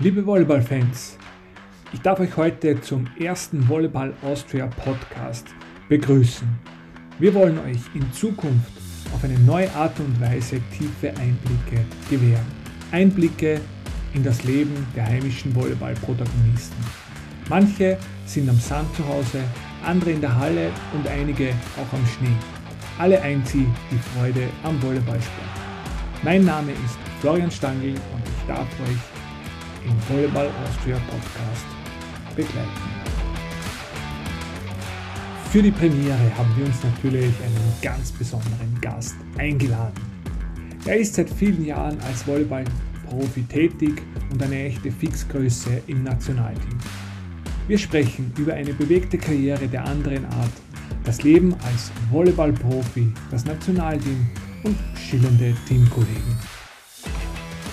[0.00, 1.18] Liebe Volleyball-Fans,
[1.92, 5.48] ich darf euch heute zum ersten Volleyball Austria Podcast
[5.88, 6.46] begrüßen.
[7.18, 8.70] Wir wollen euch in Zukunft
[9.12, 12.46] auf eine neue Art und Weise tiefe Einblicke gewähren.
[12.92, 13.60] Einblicke
[14.14, 16.84] in das Leben der heimischen Volleyball-Protagonisten.
[17.48, 19.42] Manche sind am Sand zu Hause,
[19.84, 22.36] andere in der Halle und einige auch am Schnee.
[23.00, 25.48] Alle sie die Freude am Volleyballsport.
[26.22, 29.17] Mein Name ist Florian Stangl und ich darf euch
[29.88, 31.66] im Volleyball Austria Podcast
[32.36, 32.68] begleiten.
[35.50, 39.94] Für die Premiere haben wir uns natürlich einen ganz besonderen Gast eingeladen.
[40.84, 46.78] Er ist seit vielen Jahren als Volleyball-Profi tätig und eine echte Fixgröße im Nationalteam.
[47.66, 50.52] Wir sprechen über eine bewegte Karriere der anderen Art,
[51.04, 54.26] das Leben als Volleyball-Profi, das Nationalteam
[54.64, 56.36] und schillernde Teamkollegen.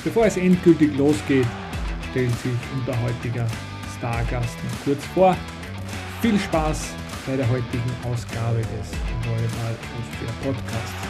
[0.03, 1.47] Bevor es endgültig losgeht,
[2.15, 3.45] stellt sich unser heutiger
[3.97, 5.35] Stargast noch kurz vor.
[6.21, 6.95] Viel Spaß
[7.27, 8.93] bei der heutigen Ausgabe des
[9.27, 11.07] Volleyball Austria Podcasts.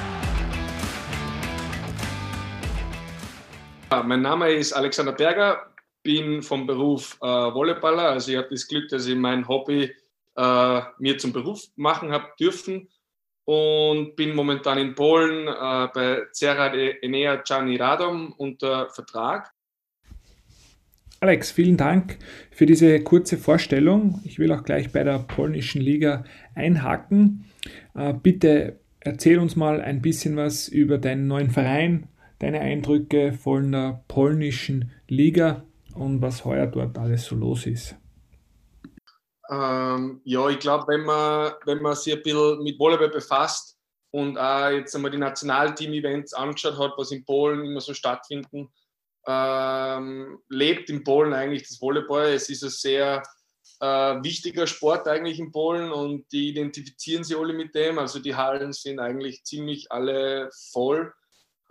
[4.07, 5.67] Mein Name ist Alexander Berger,
[6.01, 8.09] bin vom Beruf äh, Volleyballer.
[8.09, 9.93] Also ich habe das Glück, dass ich mein Hobby
[10.35, 12.89] äh, mir zum Beruf machen habe dürfen
[13.43, 19.54] und bin momentan in Polen äh, bei Cerra de Enea Gianni Radom unter Vertrag.
[21.25, 22.19] Alex, vielen Dank
[22.51, 24.21] für diese kurze Vorstellung.
[24.25, 26.23] Ich will auch gleich bei der polnischen Liga
[26.53, 27.45] einhaken.
[27.95, 33.71] Äh, bitte erzähl uns mal ein bisschen was über deinen neuen Verein, deine Eindrücke von
[33.71, 35.63] der polnischen Liga
[35.95, 37.95] und was heuer dort alles so los ist.
[39.49, 43.79] Ähm, ja, ich glaube, wenn man, wenn man sich ein bisschen mit Volleyball befasst
[44.11, 48.69] und auch jetzt einmal die Nationalteam-Events angeschaut hat, was in Polen immer so stattfinden,
[49.27, 52.27] ähm, lebt in Polen eigentlich das Volleyball.
[52.27, 53.23] Es ist ein sehr
[53.79, 57.99] äh, wichtiger Sport eigentlich in Polen und die identifizieren sich alle mit dem.
[57.99, 61.13] Also die Hallen sind eigentlich ziemlich alle voll.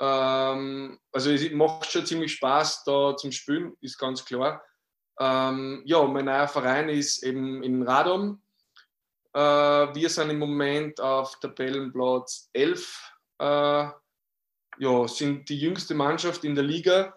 [0.00, 4.62] Ähm, also es macht schon ziemlich Spaß da zum Spielen, ist ganz klar.
[5.20, 8.42] Ähm, ja, mein neuer Verein ist eben in Radom.
[9.32, 13.12] Äh, wir sind im Moment auf Tabellenplatz 11.
[13.38, 13.88] Äh,
[14.78, 17.16] ja, sind die jüngste Mannschaft in der Liga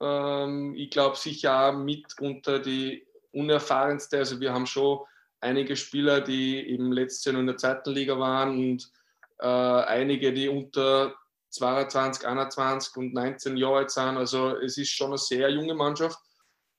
[0.00, 4.18] ähm, ich glaube sicher mit unter die unerfahrenste.
[4.18, 5.00] Also wir haben schon
[5.40, 8.90] einige Spieler, die eben letztes Jahr in der zweiten Liga waren und
[9.38, 11.14] äh, einige, die unter
[11.50, 14.16] 22, 21 und 19 Jahre alt sind.
[14.16, 16.18] Also es ist schon eine sehr junge Mannschaft.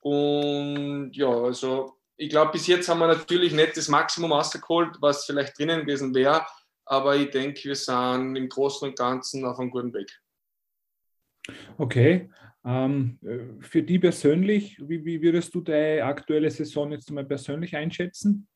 [0.01, 5.25] Und ja, also ich glaube, bis jetzt haben wir natürlich nicht das Maximum rausgeholt, was
[5.25, 6.45] vielleicht drinnen gewesen wäre.
[6.85, 10.11] Aber ich denke, wir sind im Großen und Ganzen auf einem guten Weg.
[11.77, 12.29] Okay.
[12.65, 17.75] Ähm, äh, für die persönlich, wie, wie, würdest du deine aktuelle Saison jetzt mal persönlich
[17.75, 18.47] einschätzen?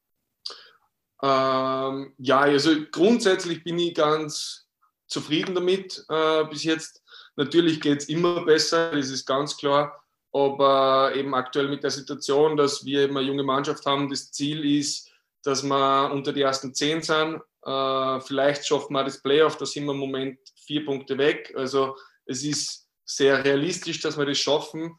[1.22, 4.68] Ähm, ja, also grundsätzlich bin ich ganz
[5.08, 7.02] zufrieden damit äh, bis jetzt.
[7.36, 10.00] Natürlich geht es immer besser, das ist ganz klar.
[10.34, 14.66] Aber eben aktuell mit der Situation, dass wir eben eine junge Mannschaft haben, das Ziel
[14.80, 15.12] ist,
[15.44, 17.40] dass wir unter die ersten zehn sind.
[17.63, 21.53] Äh, vielleicht schaffen wir das Playoff, da sind wir im Moment vier Punkte weg.
[21.56, 24.97] Also es ist sehr realistisch, dass wir das schaffen,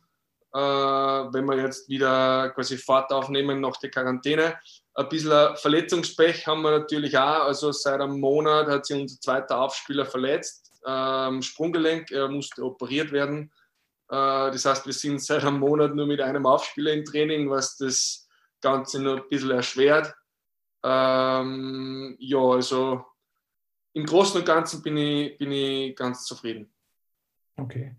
[0.53, 4.59] äh, wenn wir jetzt wieder quasi Fahrt aufnehmen nach der Quarantäne.
[4.95, 7.45] Ein bisschen Verletzungspech haben wir natürlich auch.
[7.45, 10.73] Also seit einem Monat hat sich unser zweiter Aufspieler verletzt.
[10.87, 13.51] Ähm, Sprunggelenk, er musste operiert werden.
[14.09, 17.77] Äh, das heißt, wir sind seit einem Monat nur mit einem Aufspieler im Training, was
[17.77, 18.29] das
[18.61, 20.15] Ganze noch ein bisschen erschwert.
[20.85, 23.05] Ähm, ja, also
[23.95, 26.74] im Großen und Ganzen bin ich, bin ich ganz zufrieden.
[27.57, 27.95] Okay.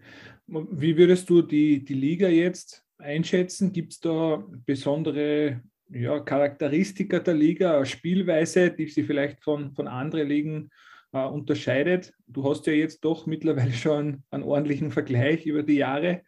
[0.47, 3.71] Wie würdest du die, die Liga jetzt einschätzen?
[3.71, 10.27] Gibt es da besondere ja, Charakteristika der Liga, Spielweise, die sie vielleicht von, von anderen
[10.27, 10.69] Ligen
[11.13, 12.13] äh, unterscheidet?
[12.27, 16.21] Du hast ja jetzt doch mittlerweile schon einen ordentlichen Vergleich über die Jahre.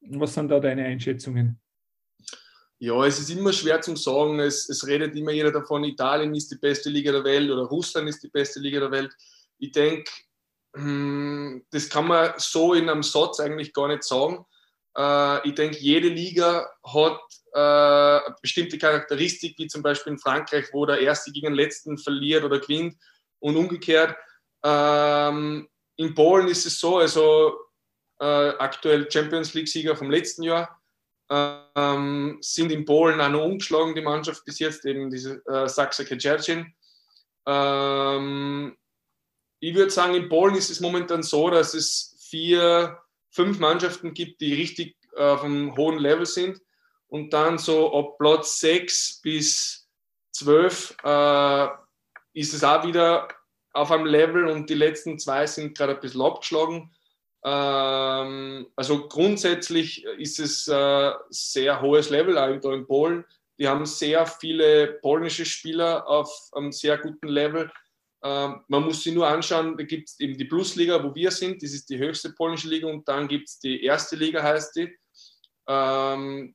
[0.00, 1.60] Was sind da deine Einschätzungen?
[2.80, 4.40] Ja, es ist immer schwer zu sagen.
[4.40, 8.08] Es, es redet immer jeder davon, Italien ist die beste Liga der Welt oder Russland
[8.08, 9.14] ist die beste Liga der Welt.
[9.58, 10.10] Ich denke,
[10.74, 14.44] das kann man so in einem Satz eigentlich gar nicht sagen.
[14.96, 17.20] Äh, ich denke, jede Liga hat
[17.54, 21.98] äh, eine bestimmte Charakteristik, wie zum Beispiel in Frankreich, wo der Erste gegen den Letzten
[21.98, 22.96] verliert oder gewinnt
[23.40, 24.16] und umgekehrt.
[24.64, 27.54] Ähm, in Polen ist es so, also
[28.20, 28.24] äh,
[28.58, 30.80] aktuell Champions League-Sieger vom letzten Jahr,
[31.30, 36.04] ähm, sind in Polen auch noch umgeschlagen, die Mannschaft bis jetzt, eben diese äh, Sachse
[36.04, 36.74] Keciercin.
[37.46, 38.76] Ähm,
[39.62, 42.98] ich würde sagen, in Polen ist es momentan so, dass es vier,
[43.30, 46.60] fünf Mannschaften gibt, die richtig äh, auf einem hohen Level sind.
[47.06, 49.88] Und dann so ab Platz 6 bis
[50.32, 51.68] 12 äh,
[52.32, 53.28] ist es auch wieder
[53.72, 56.90] auf einem Level und die letzten zwei sind gerade ein bisschen abgeschlagen.
[57.44, 63.24] Ähm, also grundsätzlich ist es äh, sehr hohes Level auch da in Polen.
[63.60, 67.70] Die haben sehr viele polnische Spieler auf einem sehr guten Level.
[68.24, 71.62] Ähm, man muss sich nur anschauen, da gibt es eben die Plusliga, wo wir sind,
[71.62, 74.96] das ist die höchste polnische Liga und dann gibt es die erste Liga, heißt die,
[75.66, 76.54] ähm,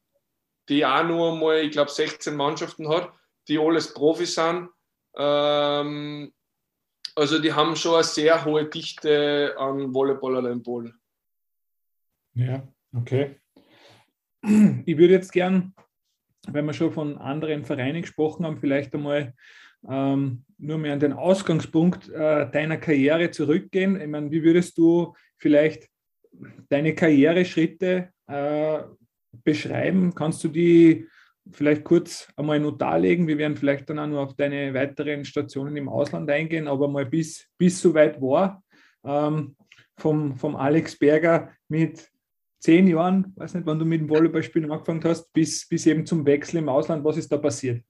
[0.70, 3.12] die auch nur mal, ich glaube, 16 Mannschaften hat,
[3.50, 4.70] die alles Profis sind.
[5.18, 6.34] Ähm,
[7.16, 10.94] also die haben schon eine sehr hohe Dichte an Volleyballer in Polen.
[12.34, 12.66] Ja,
[12.96, 13.42] okay.
[14.42, 15.74] Ich würde jetzt gern,
[16.48, 19.34] wenn wir schon von anderen Vereinen gesprochen haben, vielleicht einmal
[19.88, 24.00] ähm, nur mehr an den Ausgangspunkt äh, deiner Karriere zurückgehen.
[24.00, 25.88] Ich meine, wie würdest du vielleicht
[26.70, 28.80] deine Karriereschritte äh,
[29.44, 30.14] beschreiben?
[30.16, 31.08] Kannst du die
[31.52, 33.28] vielleicht kurz einmal nur darlegen?
[33.28, 37.06] Wir werden vielleicht dann auch nur auf deine weiteren Stationen im Ausland eingehen, aber mal
[37.06, 38.64] bis, bis so weit war.
[39.06, 39.56] Ähm,
[39.98, 42.12] vom, vom Alex Berger mit
[42.60, 46.26] zehn Jahren, weiß nicht, wann du mit dem Volleyballspielen angefangen hast, bis, bis eben zum
[46.26, 47.04] Wechsel im Ausland.
[47.04, 47.84] Was ist da passiert?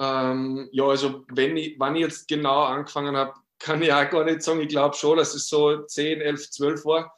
[0.00, 4.24] Ähm, ja, also wenn ich, wann ich jetzt genau angefangen habe, kann ich auch gar
[4.24, 4.60] nicht sagen.
[4.60, 7.16] Ich glaube schon, dass es so 10, 11, 12 war.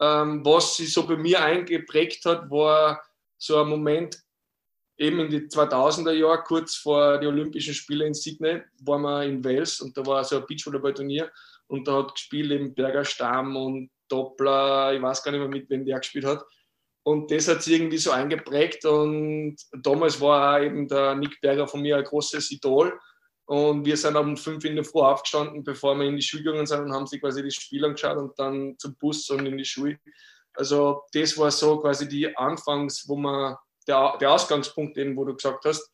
[0.00, 3.02] Ähm, was sich so bei mir eingeprägt hat, war
[3.36, 4.18] so ein Moment
[4.96, 9.44] eben in die 2000er Jahre, kurz vor den Olympischen Spielen in Sydney, waren wir in
[9.44, 11.30] Wales und da war so ein Beachvolleyball-Turnier
[11.66, 15.68] und da hat gespielt eben Berger Stamm und Doppler, ich weiß gar nicht mehr mit
[15.70, 16.44] wem der gespielt hat.
[17.04, 18.84] Und das hat sich irgendwie so eingeprägt.
[18.84, 22.98] Und damals war auch eben der Nick Berger von mir ein großes Idol.
[23.46, 26.66] Und wir sind um fünf in der Früh aufgestanden, bevor wir in die Schule gegangen
[26.66, 29.64] sind und haben sich quasi die Spiele angeschaut und dann zum Bus und in die
[29.64, 29.98] Schule.
[30.54, 33.56] Also das war so quasi die Anfangs, wo man,
[33.88, 35.90] der, der Ausgangspunkt eben, wo du gesagt hast,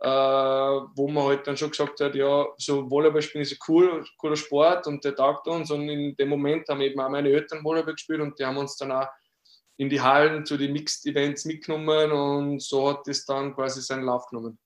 [0.00, 4.36] äh, wo man halt dann schon gesagt hat, ja, so Volleyball spielen ist cool, cooler
[4.36, 5.70] Sport und der taugt uns.
[5.70, 8.76] Und in dem Moment haben eben auch meine Eltern Volleyball gespielt und die haben uns
[8.76, 9.06] dann auch
[9.76, 14.26] in die Hallen zu den Mixed-Events mitgenommen und so hat es dann quasi seinen Lauf
[14.26, 14.58] genommen.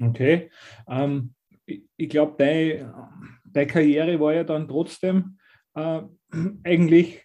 [0.00, 0.50] Okay.
[0.88, 1.34] Ähm,
[1.66, 3.12] ich, ich glaube, deine,
[3.44, 5.38] deine Karriere war ja dann trotzdem
[5.74, 6.02] äh,
[6.64, 7.24] eigentlich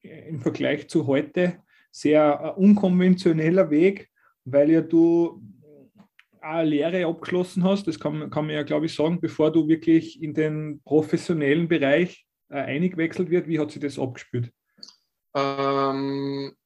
[0.00, 4.10] im Vergleich zu heute sehr äh, unkonventioneller Weg,
[4.44, 5.42] weil ja du
[6.40, 10.22] eine Lehre abgeschlossen hast, das kann, kann man ja, glaube ich, sagen, bevor du wirklich
[10.22, 13.46] in den professionellen Bereich äh, eingewechselt wird.
[13.46, 14.50] Wie hat sich das abgespielt?
[15.34, 16.56] Ähm,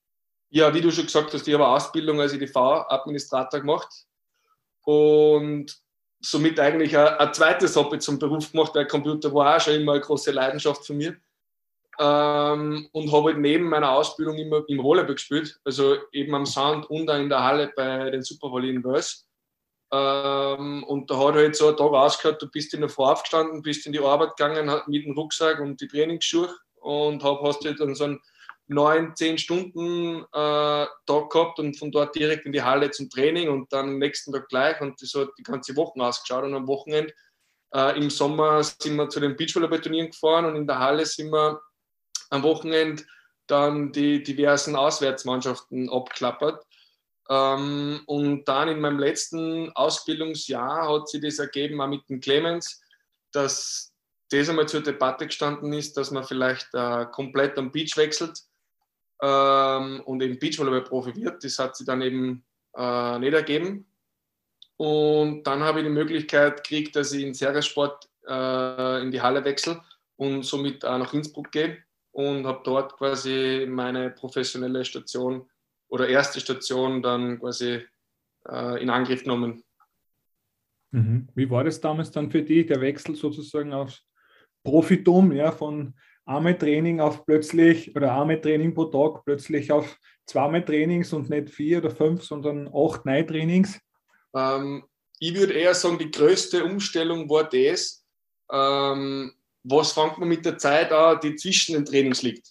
[0.50, 3.88] ja, wie du schon gesagt hast, ich habe eine Ausbildung als EDV-Administrator gemacht
[4.84, 5.76] und
[6.20, 9.92] somit eigentlich ein, ein zweites Hobby zum Beruf gemacht, weil Computer war auch schon immer
[9.92, 11.16] eine große Leidenschaft von mir.
[11.98, 16.90] Ähm, und habe halt neben meiner Ausbildung immer im Volleyball gespielt, also eben am Sand
[16.90, 19.28] und auch in der Halle bei den Supervolley in Wels.
[19.92, 23.62] Ähm, und da hat halt so ein Tag ausgehört, du bist in der Früh aufgestanden,
[23.62, 27.78] bist in die Arbeit gegangen mit dem Rucksack und die Trainingsschuhe und hab, hast halt
[27.78, 28.20] dann so einen
[28.66, 33.48] neun, zehn Stunden äh, Tag gehabt und von dort direkt in die Halle zum Training
[33.48, 36.66] und dann am nächsten Tag gleich und das hat die ganze Woche ausgeschaut und am
[36.66, 37.12] Wochenende
[37.74, 41.60] äh, im Sommer sind wir zu den Beachvolleyball-Turnieren gefahren und in der Halle sind wir
[42.30, 43.02] am Wochenende
[43.46, 46.64] dann die diversen Auswärtsmannschaften abklappert.
[47.28, 52.82] Ähm, und dann in meinem letzten Ausbildungsjahr hat sich das ergeben, auch mit dem Clemens,
[53.32, 53.92] dass
[54.30, 58.40] das einmal zur Debatte gestanden ist, dass man vielleicht äh, komplett am Beach wechselt
[59.24, 61.42] ähm, und eben Beachvolleyball-Profi wird.
[61.42, 62.44] Das hat sie dann eben
[62.76, 63.86] äh, nicht ergeben.
[64.76, 69.44] Und dann habe ich die Möglichkeit gekriegt, dass ich in Sergersport äh, in die Halle
[69.44, 69.80] wechsle
[70.16, 71.78] und somit auch nach Innsbruck gehe
[72.12, 75.48] und habe dort quasi meine professionelle Station
[75.88, 77.84] oder erste Station dann quasi
[78.48, 79.62] äh, in Angriff genommen.
[80.90, 81.28] Mhm.
[81.34, 84.02] Wie war das damals dann für dich, der Wechsel sozusagen aufs
[84.64, 85.94] Profitum, ja, von
[86.26, 91.50] einmal Training auf plötzlich oder einmal Training pro Tag plötzlich auf zweimal Trainings und nicht
[91.50, 93.78] vier oder fünf, sondern acht, neun Trainings?
[94.34, 94.84] Ähm,
[95.18, 98.04] ich würde eher sagen, die größte Umstellung war das,
[98.50, 102.48] ähm, was fängt man mit der Zeit an, die zwischen den Trainings liegt.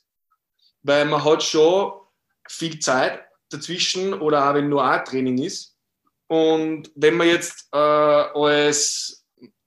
[0.82, 1.94] Weil man hat schon
[2.48, 5.77] viel Zeit dazwischen oder auch wenn nur ein Training ist.
[6.27, 9.23] Und wenn man jetzt äh, als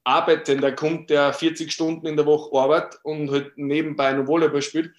[0.06, 4.62] arbeiten, der kommt, der 40 Stunden in der Woche arbeitet und halt nebenbei noch Volleyball
[4.62, 4.94] spielt,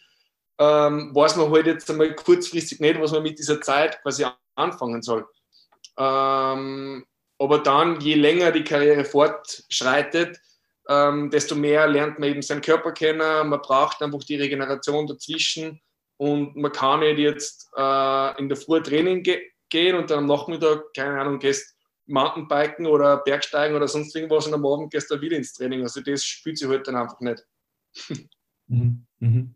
[0.59, 5.01] ähm, weiß man halt jetzt einmal kurzfristig nicht, was man mit dieser Zeit quasi anfangen
[5.01, 5.25] soll.
[5.97, 7.05] Ähm,
[7.39, 10.41] aber dann, je länger die Karriere fortschreitet,
[10.89, 13.49] ähm, desto mehr lernt man eben seinen Körper kennen.
[13.49, 15.81] Man braucht einfach die Regeneration dazwischen.
[16.17, 20.25] und man kann nicht jetzt äh, in der Früh Training ge gehen und dann am
[20.27, 21.76] Nachmittag, keine Ahnung, gehst
[22.07, 25.81] Mountainbiken oder Bergsteigen oder sonst irgendwas und am Abend gehst du wieder ins Training.
[25.83, 27.45] Also das spielt sich halt dann einfach nicht.
[28.69, 29.05] Mhm.
[29.19, 29.55] Mhm.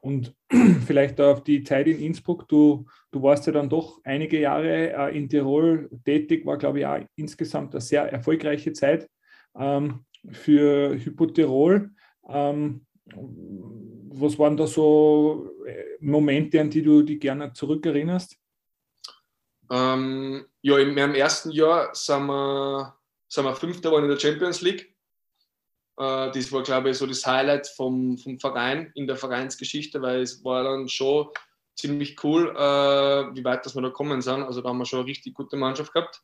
[0.00, 0.34] Und
[0.86, 5.16] vielleicht auf die Zeit in Innsbruck, du, du warst ja dann doch einige Jahre äh,
[5.16, 9.08] in Tirol tätig, war glaube ich auch insgesamt eine sehr erfolgreiche Zeit
[9.58, 11.90] ähm, für Hypotirol.
[12.28, 12.86] Ähm,
[14.12, 18.39] was waren da so äh, Momente, an die du dich gerne zurückerinnerst?
[19.70, 22.96] Ähm, ja, in meinem ersten Jahr sind wir,
[23.28, 24.94] sind wir Fünfter in der Champions League.
[25.96, 30.22] Äh, das war, glaube ich, so das Highlight vom, vom Verein in der Vereinsgeschichte, weil
[30.22, 31.28] es war dann schon
[31.76, 34.42] ziemlich cool, äh, wie weit dass wir da kommen sind.
[34.42, 36.20] Also da haben wir schon eine richtig gute Mannschaft gehabt.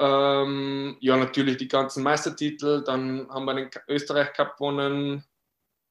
[0.00, 5.24] Ähm, ja, natürlich die ganzen Meistertitel, dann haben wir den Österreich Cup gewonnen.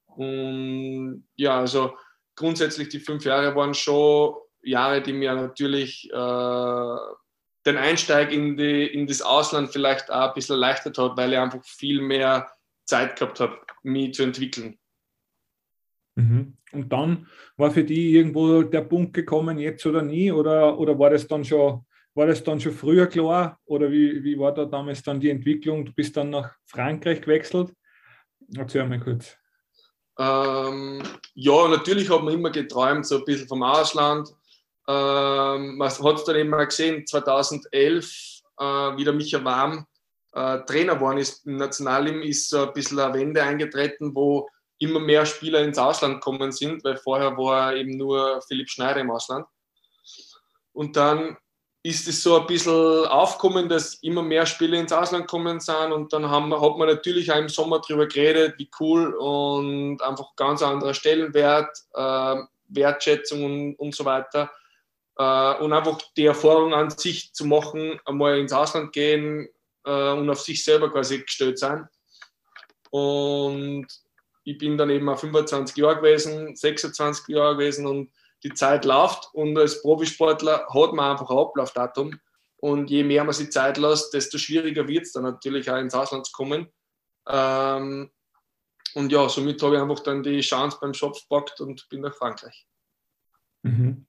[0.05, 1.95] Und ja, also
[2.36, 4.36] grundsätzlich die fünf Jahre waren schon
[4.67, 6.97] Jahre, die mir natürlich äh,
[7.65, 11.39] den Einsteig in, die, in das Ausland vielleicht auch ein bisschen erleichtert hat, weil ich
[11.39, 12.50] einfach viel mehr
[12.86, 14.77] Zeit gehabt habe, mich zu entwickeln.
[16.15, 16.57] Mhm.
[16.71, 21.09] Und dann war für die irgendwo der Punkt gekommen, jetzt oder nie, oder, oder war
[21.09, 21.86] das dann schon
[22.17, 25.86] war das dann schon früher klar oder wie, wie war da damals dann die Entwicklung?
[25.86, 27.71] Du bist dann nach Frankreich gewechselt.
[28.55, 29.38] Erzähl mal kurz.
[30.17, 31.03] Ähm,
[31.36, 34.33] ja, natürlich hat man immer geträumt, so ein bisschen vom Ausland.
[34.88, 39.86] Ähm, man hat es dann eben mal gesehen, 2011, äh, wie der Micha Warm
[40.34, 44.48] äh, Trainer geworden ist im Nationalteam, ist so ein bisschen eine Wende eingetreten, wo
[44.79, 49.12] immer mehr Spieler ins Ausland gekommen sind, weil vorher war eben nur Philipp Schneider im
[49.12, 49.46] Ausland.
[50.74, 51.38] Und dann
[51.84, 56.12] ist es so ein bisschen aufgekommen, dass immer mehr Spiele ins Ausland kommen sind und
[56.12, 60.62] dann haben, hat man natürlich auch im Sommer darüber geredet, wie cool und einfach ganz
[60.62, 62.36] anderer Stellenwert, äh,
[62.67, 64.51] Wertschätzung und, und so weiter.
[65.17, 69.50] Äh, und einfach die Erfahrung an sich zu machen, einmal ins Ausland gehen
[69.83, 71.88] äh, und auf sich selber quasi gestellt sein.
[72.91, 73.88] Und
[74.43, 78.12] ich bin dann eben auch 25 Jahre gewesen, 26 Jahre gewesen und
[78.43, 82.19] die Zeit läuft und als Profisportler hat man einfach ein Ablaufdatum
[82.57, 85.95] und je mehr man sich Zeit lässt, desto schwieriger wird es dann natürlich auch ins
[85.95, 86.67] Ausland zu kommen.
[87.27, 88.12] Ähm,
[88.93, 92.15] und ja, somit habe ich einfach dann die Chance beim Schopf gepackt und bin nach
[92.15, 92.67] Frankreich.
[93.63, 94.07] Mhm.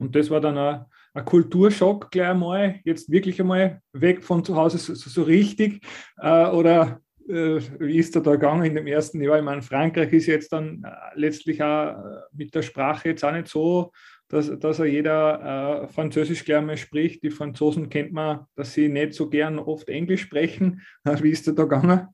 [0.00, 4.56] Und das war dann ein, ein, Kulturschock gleich einmal, jetzt wirklich einmal weg von zu
[4.56, 5.84] Hause so, so richtig?
[6.18, 9.38] Äh, oder äh, wie ist er da gegangen in dem ersten Jahr?
[9.38, 13.32] Ich meine, Frankreich ist jetzt dann äh, letztlich auch äh, mit der Sprache jetzt auch
[13.32, 13.92] nicht so,
[14.28, 17.22] dass, dass er jeder äh, Französisch gleich mal spricht.
[17.22, 20.82] Die Franzosen kennt man, dass sie nicht so gern oft Englisch sprechen.
[21.04, 22.08] Wie ist er da gegangen?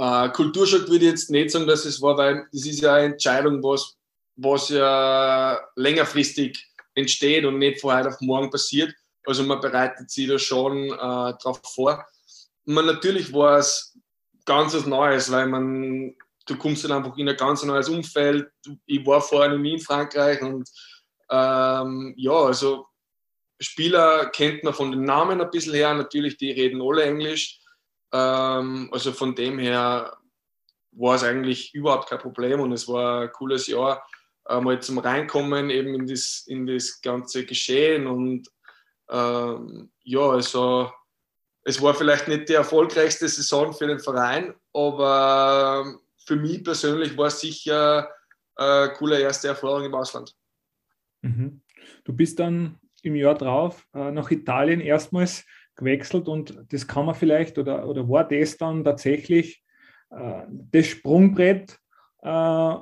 [0.00, 3.12] Uh, Kulturschock würde ich jetzt nicht sagen, dass es war, weil das ist ja eine
[3.12, 3.96] Entscheidung, was,
[4.34, 8.94] was ja längerfristig entsteht und nicht von heute auf morgen passiert.
[9.26, 12.04] Also man bereitet sich da schon äh, darauf vor.
[12.64, 13.98] Man, natürlich war es
[14.44, 16.14] ganz was Neues, weil man,
[16.46, 18.48] du kommst dann einfach in ein ganz neues Umfeld.
[18.86, 20.68] Ich war vorher noch nie in Frankreich und
[21.30, 22.86] ähm, ja, also
[23.60, 27.60] Spieler kennt man von den Namen ein bisschen her, natürlich, die reden alle Englisch.
[28.12, 30.16] Ähm, also von dem her
[30.92, 34.06] war es eigentlich überhaupt kein Problem und es war ein cooles Jahr,
[34.48, 38.48] mal zum Reinkommen eben in das, in das ganze Geschehen und
[39.10, 40.90] ähm, ja, also
[41.64, 47.26] es war vielleicht nicht die erfolgreichste Saison für den Verein, aber für mich persönlich war
[47.26, 48.08] es sicher
[48.56, 50.34] eine coole erste Erfahrung im Ausland.
[51.22, 51.62] Mhm.
[52.04, 55.44] Du bist dann im Jahr drauf äh, nach Italien erstmals
[55.76, 59.64] gewechselt und das kann man vielleicht oder, oder war das dann tatsächlich
[60.10, 61.78] äh, das Sprungbrett
[62.22, 62.74] äh,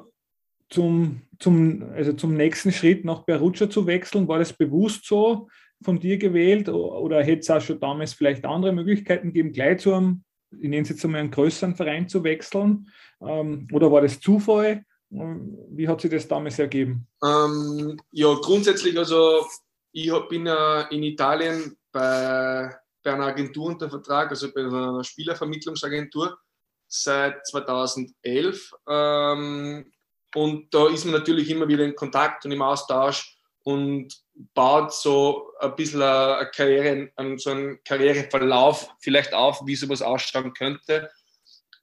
[0.72, 4.26] zum, zum, also zum nächsten Schritt nach Perugia zu wechseln?
[4.28, 5.48] War das bewusst so?
[5.82, 9.92] von dir gewählt oder hätte es auch schon damals vielleicht andere Möglichkeiten gegeben, gleich zu
[9.92, 12.88] einem, ich nenne es jetzt einmal einen größeren Verein zu wechseln?
[13.20, 14.84] Ähm, oder war das Zufall?
[15.10, 17.06] Ähm, wie hat sich das damals ergeben?
[17.22, 19.46] Ähm, ja, grundsätzlich, also
[19.92, 20.46] ich bin
[20.90, 26.38] in Italien bei, bei einer Agentur unter Vertrag, also bei einer Spielervermittlungsagentur
[26.86, 28.72] seit 2011.
[28.88, 29.92] Ähm,
[30.34, 34.08] und da ist man natürlich immer wieder in Kontakt und im Austausch und
[34.54, 41.10] baut so ein bisschen eine Karriere, so einen Karriereverlauf vielleicht auf, wie sowas ausschauen könnte.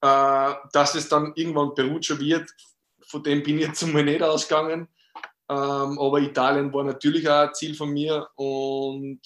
[0.01, 2.49] Äh, dass es dann irgendwann Perugia wird,
[3.05, 4.87] von dem bin ich jetzt einmal nicht ausgegangen.
[5.49, 9.19] Ähm, aber Italien war natürlich auch ein Ziel von mir und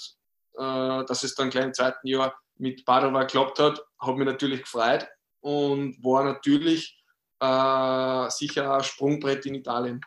[0.58, 4.62] äh, dass es dann gleich im zweiten Jahr mit Padova geklappt hat, hat mich natürlich
[4.62, 5.08] gefreut
[5.42, 7.03] und war natürlich
[7.44, 10.02] äh, sicher ein Sprungbrett in Italien.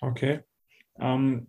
[0.00, 0.40] Okay.
[0.98, 1.48] Ähm,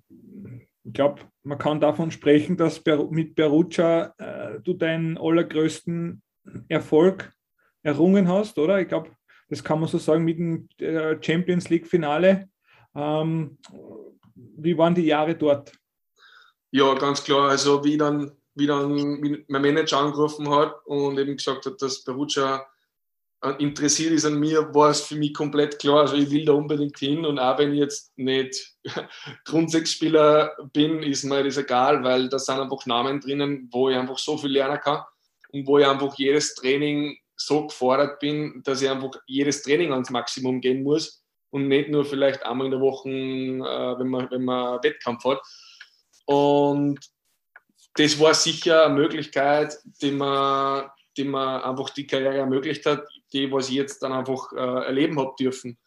[0.83, 6.21] ich glaube, man kann davon sprechen, dass mit Perugia äh, du deinen allergrößten
[6.67, 7.31] Erfolg
[7.83, 8.79] errungen hast, oder?
[8.81, 9.11] Ich glaube,
[9.49, 12.49] das kann man so sagen mit dem äh, Champions League-Finale.
[12.95, 13.57] Ähm,
[14.35, 15.71] wie waren die Jahre dort?
[16.71, 17.49] Ja, ganz klar.
[17.49, 18.91] Also wie dann, wie dann
[19.47, 22.65] mein Manager angerufen hat und eben gesagt hat, dass Perugia
[23.57, 26.01] interessiert ist an mir, war es für mich komplett klar.
[26.01, 28.75] Also ich will da unbedingt hin und auch wenn ich jetzt nicht
[29.45, 34.17] Grundsechsspieler bin, ist mir das egal, weil da sind einfach Namen drinnen, wo ich einfach
[34.17, 35.03] so viel lernen kann
[35.51, 40.09] und wo ich einfach jedes Training so gefordert bin, dass ich einfach jedes Training ans
[40.09, 44.43] Maximum gehen muss und nicht nur vielleicht einmal in der Woche, äh, wenn, man, wenn
[44.43, 45.41] man Wettkampf hat.
[46.25, 46.99] Und
[47.95, 53.51] das war sicher eine Möglichkeit, die man, die man einfach die Karriere ermöglicht hat, die,
[53.51, 55.77] was ich jetzt dann einfach äh, erleben habe dürfen.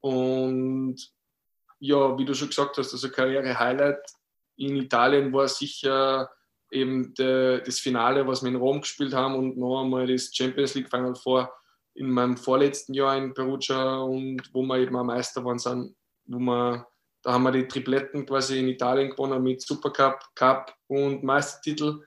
[0.00, 0.96] Und
[1.78, 4.00] ja, wie du schon gesagt hast, also Karriere-Highlight
[4.56, 6.30] in Italien war sicher
[6.70, 10.74] eben de, das Finale, was wir in Rom gespielt haben und noch einmal das Champions
[10.74, 11.52] League Final vor
[11.94, 15.94] in meinem vorletzten Jahr in Perugia und wo wir eben am Meister waren sind,
[16.24, 16.86] wo wir,
[17.22, 22.00] da haben wir die Tripletten quasi in Italien gewonnen mit Supercup, Cup und Meistertitel.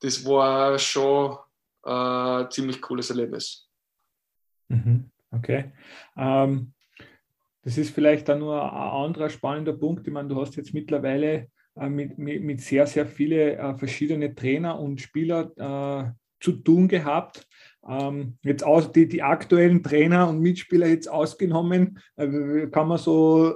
[0.00, 1.38] Das war schon
[1.82, 3.68] ein ziemlich cooles Erlebnis.
[4.72, 5.72] Mhm, okay.
[6.16, 6.72] Ähm,
[7.62, 10.06] das ist vielleicht dann nur ein anderer spannender Punkt.
[10.06, 14.34] Ich meine, du hast jetzt mittlerweile äh, mit, mit, mit, sehr, sehr vielen äh, verschiedene
[14.34, 17.46] Trainer und Spieler äh, zu tun gehabt.
[17.88, 23.54] Ähm, jetzt aus, die, die aktuellen Trainer und Mitspieler jetzt ausgenommen, äh, kann man so,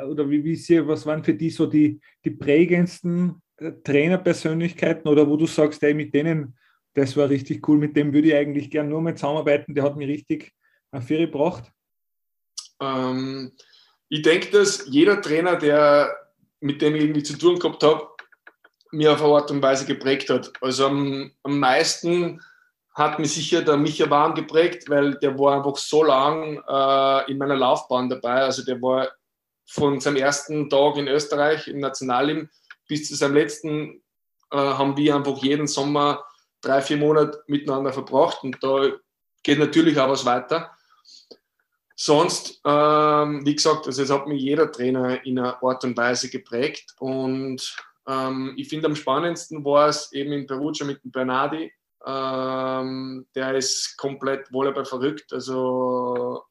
[0.00, 5.10] äh, oder wie, wie sie, was waren für die so die, die prägendsten äh, Trainerpersönlichkeiten
[5.10, 6.54] oder wo du sagst, ey, mit denen,
[6.94, 9.96] das war richtig cool, mit dem würde ich eigentlich gern nur mal zusammenarbeiten, der hat
[9.96, 10.52] mich richtig
[10.90, 11.70] auf Fähre gebracht?
[12.80, 13.52] Ähm,
[14.08, 16.14] ich denke, dass jeder Trainer, der
[16.60, 18.08] mit dem ich irgendwie zu tun gehabt habe,
[18.92, 20.52] mir auf eine Art und Weise geprägt hat.
[20.60, 22.40] Also am, am meisten
[22.94, 27.38] hat mich sicher der Micha Warm geprägt, weil der war einfach so lang äh, in
[27.38, 28.42] meiner Laufbahn dabei.
[28.42, 29.08] Also der war
[29.66, 32.48] von seinem ersten Tag in Österreich im Nationalteam
[32.86, 34.02] bis zu seinem letzten
[34.50, 36.22] äh, haben wir einfach jeden Sommer
[36.62, 38.88] drei, vier Monate miteinander verbracht und da
[39.42, 40.70] geht natürlich auch was weiter.
[41.94, 46.30] Sonst, ähm, wie gesagt, also es hat mich jeder Trainer in einer Art und Weise
[46.30, 46.94] geprägt.
[46.98, 47.76] Und
[48.08, 51.72] ähm, ich finde am spannendsten war es eben in Perugia mit dem Bernardi.
[52.04, 55.32] Ähm, der ist komplett Volleyball verrückt.
[55.32, 56.42] Also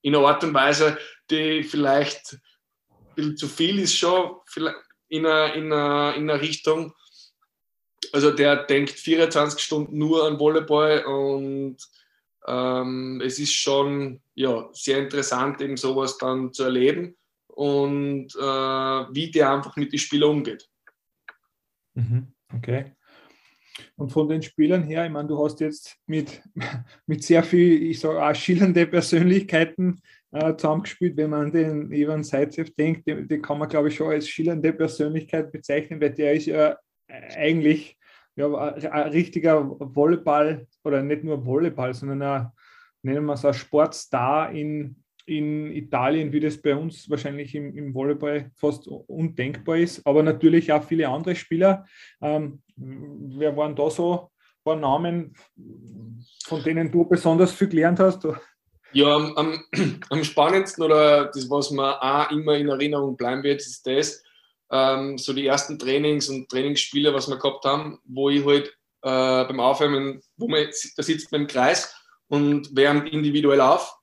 [0.00, 0.96] in einer Art und Weise,
[1.30, 4.36] die vielleicht ein bisschen zu viel ist, schon
[5.08, 6.94] in einer, in einer, in einer Richtung.
[8.12, 11.76] Also der denkt 24 Stunden nur an Volleyball und
[12.46, 17.16] ähm, es ist schon ja, sehr interessant, eben sowas dann zu erleben
[17.48, 20.68] und äh, wie der einfach mit den Spielern umgeht.
[21.94, 22.92] Mhm, okay.
[23.96, 26.42] Und von den Spielern her, ich meine, du hast jetzt mit,
[27.06, 30.00] mit sehr viel, ich sage auch schillernde Persönlichkeiten
[30.32, 31.16] äh, zusammengespielt.
[31.16, 34.28] Wenn man an den Ivan Seitzev denkt, den, den, kann man, glaube ich, schon als
[34.28, 36.76] schillernde Persönlichkeit bezeichnen, weil der ist ja
[37.08, 37.96] eigentlich
[38.36, 42.52] ja, ein richtiger Volleyball oder nicht nur Volleyball, sondern ein,
[43.02, 47.94] nennen wir es ein Sportstar in, in Italien, wie das bei uns wahrscheinlich im, im
[47.94, 51.86] Volleyball fast undenkbar ist, aber natürlich auch viele andere Spieler.
[52.20, 54.28] Ähm, wer waren da so ein
[54.64, 55.34] paar Namen,
[56.44, 58.26] von denen du besonders viel gelernt hast?
[58.92, 59.64] Ja, am,
[60.10, 64.22] am spannendsten oder das, was mir auch immer in Erinnerung bleiben wird, ist das,
[64.70, 68.68] ähm, so die ersten Trainings und Trainingsspiele, was wir gehabt haben, wo ich halt
[69.02, 71.94] äh, beim Aufwärmen, wo man da sitzt man im Kreis
[72.28, 73.96] und wärmt individuell auf.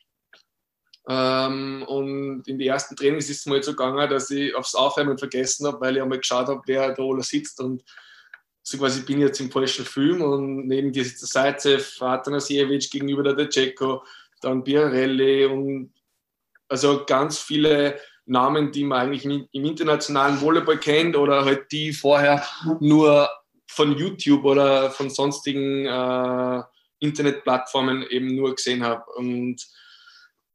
[1.09, 4.75] Ähm, und in die ersten Trainings ist es mir halt so gegangen, dass ich aufs
[4.75, 7.83] Aufwärmen vergessen habe, weil ich einmal geschaut habe, wer da alle sitzt und
[8.65, 12.89] so quasi bin ich jetzt im falschen Film und neben dir sitzt der Saizev, Atanasiewicz
[12.89, 14.03] gegenüber der Deceko,
[14.39, 15.93] dann Biarelli und
[16.69, 22.45] also ganz viele Namen, die man eigentlich im internationalen Volleyball kennt oder halt die vorher
[22.79, 23.29] nur
[23.67, 26.63] von YouTube oder von sonstigen äh,
[26.99, 29.03] Internetplattformen eben nur gesehen habe.
[29.15, 29.57] Und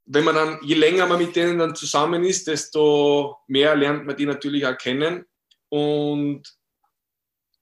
[0.06, 4.16] wenn man dann, je länger man mit denen dann zusammen ist, desto mehr lernt man
[4.16, 5.26] die natürlich auch kennen
[5.68, 6.42] und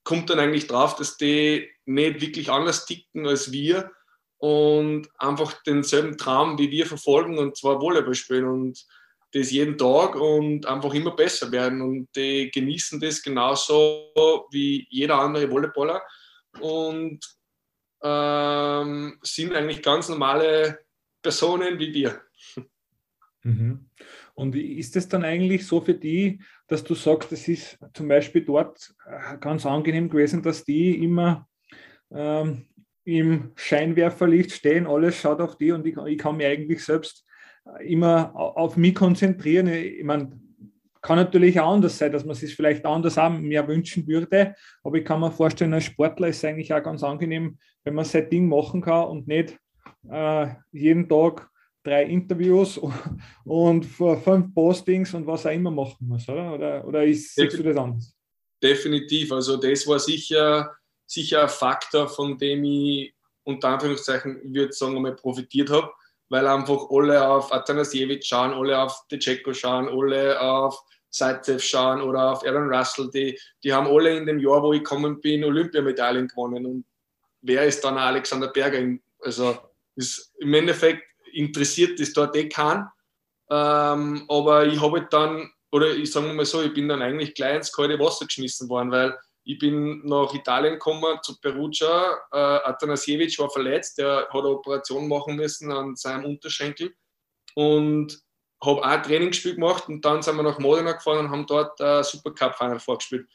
[0.04, 3.90] kommt dann eigentlich drauf, dass die nicht wirklich anders ticken als wir
[4.38, 8.46] und einfach denselben Traum wie wir verfolgen und zwar Volleyball spielen.
[8.46, 8.86] Und
[9.32, 11.82] das jeden Tag und einfach immer besser werden.
[11.82, 14.12] Und die genießen das genauso
[14.50, 16.02] wie jeder andere Volleyballer
[16.60, 17.20] und
[18.02, 20.78] ähm, sind eigentlich ganz normale
[21.22, 22.20] Personen wie wir.
[23.42, 23.90] Mhm.
[24.34, 28.44] Und ist es dann eigentlich so für die, dass du sagst, es ist zum Beispiel
[28.44, 31.48] dort äh, ganz angenehm gewesen, dass die immer
[32.10, 32.66] ähm,
[33.04, 37.25] im Scheinwerferlicht stehen, alles schaut auf die und ich, ich kann mich eigentlich selbst
[37.80, 39.68] immer auf mich konzentrieren.
[39.68, 40.30] Ich meine,
[41.06, 44.54] kann natürlich auch anders sein, dass man sich vielleicht anders auch mehr wünschen würde.
[44.82, 48.04] Aber ich kann mir vorstellen, als Sportler ist es eigentlich auch ganz angenehm, wenn man
[48.04, 49.56] sein Ding machen kann und nicht
[50.10, 51.48] äh, jeden Tag
[51.84, 52.80] drei Interviews
[53.44, 56.54] und fünf Postings und was auch immer machen muss, oder?
[56.54, 58.16] Oder, oder ist, siehst du das anders?
[58.60, 59.30] Definitiv.
[59.30, 60.74] Also das war sicher,
[61.06, 65.90] sicher ein Faktor, von dem ich unter Anführungszeichen, würde sagen, einmal profitiert habe,
[66.28, 72.32] weil einfach alle auf Atanasiewicz schauen, alle auf Decheko schauen, alle auf Seitzev schauen oder
[72.32, 76.28] auf Aaron Russell, die, die haben alle in dem Jahr, wo ich gekommen bin, Olympiamedaillen
[76.28, 76.66] gewonnen.
[76.66, 76.84] Und
[77.42, 78.98] wer ist dann Alexander Berger?
[79.20, 79.56] Also
[79.94, 82.86] ist, im Endeffekt interessiert das dort eh keinen.
[83.50, 87.34] Ähm, aber ich habe halt dann, oder ich sage mal so, ich bin dann eigentlich
[87.34, 89.16] gleich ins kalte Wasser geschmissen worden, weil
[89.48, 92.18] ich bin nach Italien gekommen zu Perugia.
[92.32, 96.92] Äh, Atanasiewicz war verletzt, der hat eine Operation machen müssen an seinem Unterschenkel.
[97.54, 98.20] Und
[98.60, 102.02] habe auch Trainingsspiel gemacht und dann sind wir nach Modena gefahren und haben dort ein
[102.02, 103.28] Supercup-Final vorgespielt.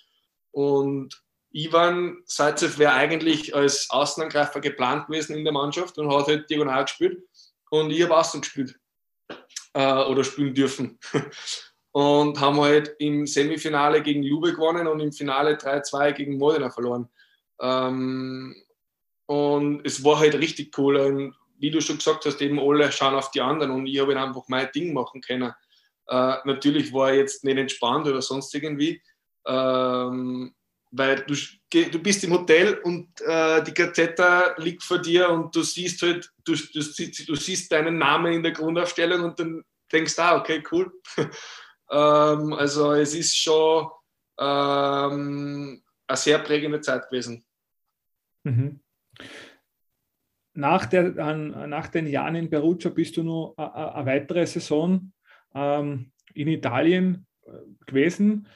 [0.52, 6.50] Und Ivan Salzev wäre eigentlich als Außenangreifer geplant gewesen in der Mannschaft und hat halt
[6.50, 7.24] diagonal gespielt.
[7.70, 8.78] Und ich habe Außen gespielt
[9.74, 11.00] äh, oder spielen dürfen.
[11.92, 17.10] und haben halt im Semifinale gegen Jube gewonnen und im Finale 3-2 gegen Modena verloren.
[17.60, 18.56] Ähm,
[19.26, 20.98] und es war halt richtig cool.
[20.98, 24.20] Und wie du schon gesagt hast, eben alle schauen auf die anderen und ich habe
[24.20, 25.54] einfach mein Ding machen können.
[26.08, 29.02] Äh, natürlich war ich jetzt nicht entspannt oder sonst irgendwie,
[29.46, 30.54] ähm,
[30.92, 31.36] weil du,
[31.72, 36.30] du bist im Hotel und äh, die Gazetta liegt vor dir und du siehst halt,
[36.44, 36.80] du, du,
[37.28, 40.92] du, siehst deinen Namen in der Grundaufstellung und dann denkst du, ah, okay, cool.
[41.92, 43.88] ähm, also es ist schon
[44.40, 47.46] ähm, eine sehr prägende Zeit gewesen.
[48.44, 48.80] Mhm
[50.54, 55.12] nach, der, nach den Jahren in Perugia bist du noch eine weitere Saison
[55.54, 57.52] ähm, in Italien äh,
[57.86, 58.48] gewesen,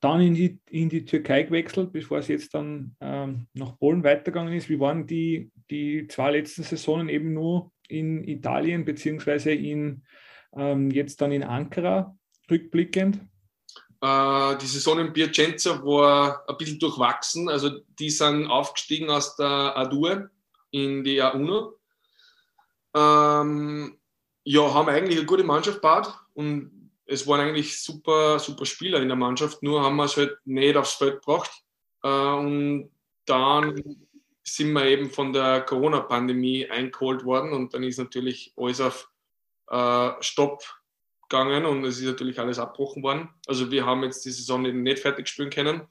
[0.00, 4.52] dann in die, in die Türkei gewechselt, bevor es jetzt dann ähm, nach Polen weitergegangen
[4.52, 4.68] ist.
[4.68, 10.02] Wie waren die, die zwei letzten Saisonen eben nur in Italien, beziehungsweise in,
[10.56, 12.16] ähm, jetzt dann in Ankara
[12.50, 13.20] rückblickend?
[14.00, 17.48] Äh, die Saison in Piacenza war ein bisschen durchwachsen.
[17.48, 20.28] Also die sind aufgestiegen aus der A2
[20.72, 21.72] in die A1.
[22.94, 23.98] Ähm,
[24.44, 29.08] ja, haben eigentlich eine gute Mannschaft gebaut und es waren eigentlich super, super Spieler in
[29.08, 31.50] der Mannschaft, nur haben wir es halt nicht aufs Feld gebracht.
[32.02, 32.90] Äh, und
[33.24, 34.06] dann
[34.42, 39.08] sind wir eben von der Corona-Pandemie eingeholt worden und dann ist natürlich alles auf
[39.68, 40.64] äh, Stopp
[41.32, 43.30] gegangen und es ist natürlich alles abgebrochen worden.
[43.46, 45.82] Also wir haben jetzt die Saison nicht fertig spielen können.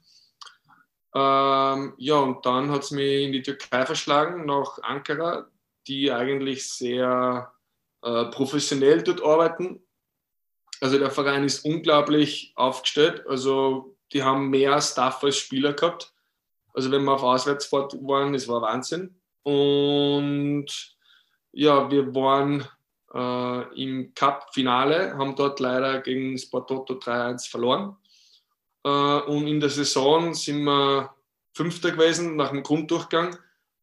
[1.14, 5.48] Ähm, ja, und dann hat es mich in die Türkei verschlagen, nach Ankara,
[5.86, 7.52] die eigentlich sehr
[8.02, 9.82] äh, professionell dort arbeiten.
[10.80, 13.26] Also der Verein ist unglaublich aufgestellt.
[13.26, 16.14] Also die haben mehr Staff als Spieler gehabt.
[16.72, 19.20] Also wenn wir auf Auswärtsfahrt waren, das war Wahnsinn.
[19.42, 20.96] Und
[21.52, 22.66] ja, wir waren
[23.14, 27.96] äh, im Cup-Finale, haben dort leider gegen Sportotto 3-1 verloren.
[28.84, 31.14] Äh, und in der Saison sind wir
[31.54, 33.36] Fünfter gewesen nach dem Grunddurchgang.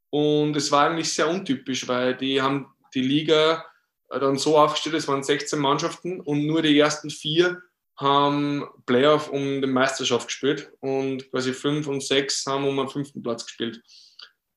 [0.09, 3.63] Und es war eigentlich sehr untypisch, weil die haben die Liga
[4.09, 7.61] dann so aufgestellt, es waren 16 Mannschaften und nur die ersten vier
[7.95, 13.21] haben Playoff um die Meisterschaft gespielt und quasi fünf und sechs haben um den fünften
[13.21, 13.81] Platz gespielt.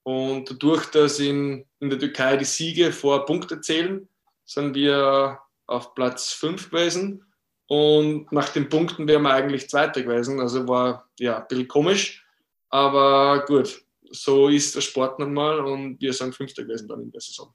[0.05, 4.09] Und dadurch, dass in, in der Türkei die Siege vor Punkte zählen,
[4.45, 7.25] sind wir auf Platz fünf gewesen
[7.67, 10.41] und nach den Punkten wären wir eigentlich Zweiter gewesen.
[10.41, 12.27] Also war ja ein bisschen komisch.
[12.69, 17.11] Aber gut, so ist der Sport nun mal und wir sind Fünfter gewesen dann in
[17.11, 17.55] der Saison.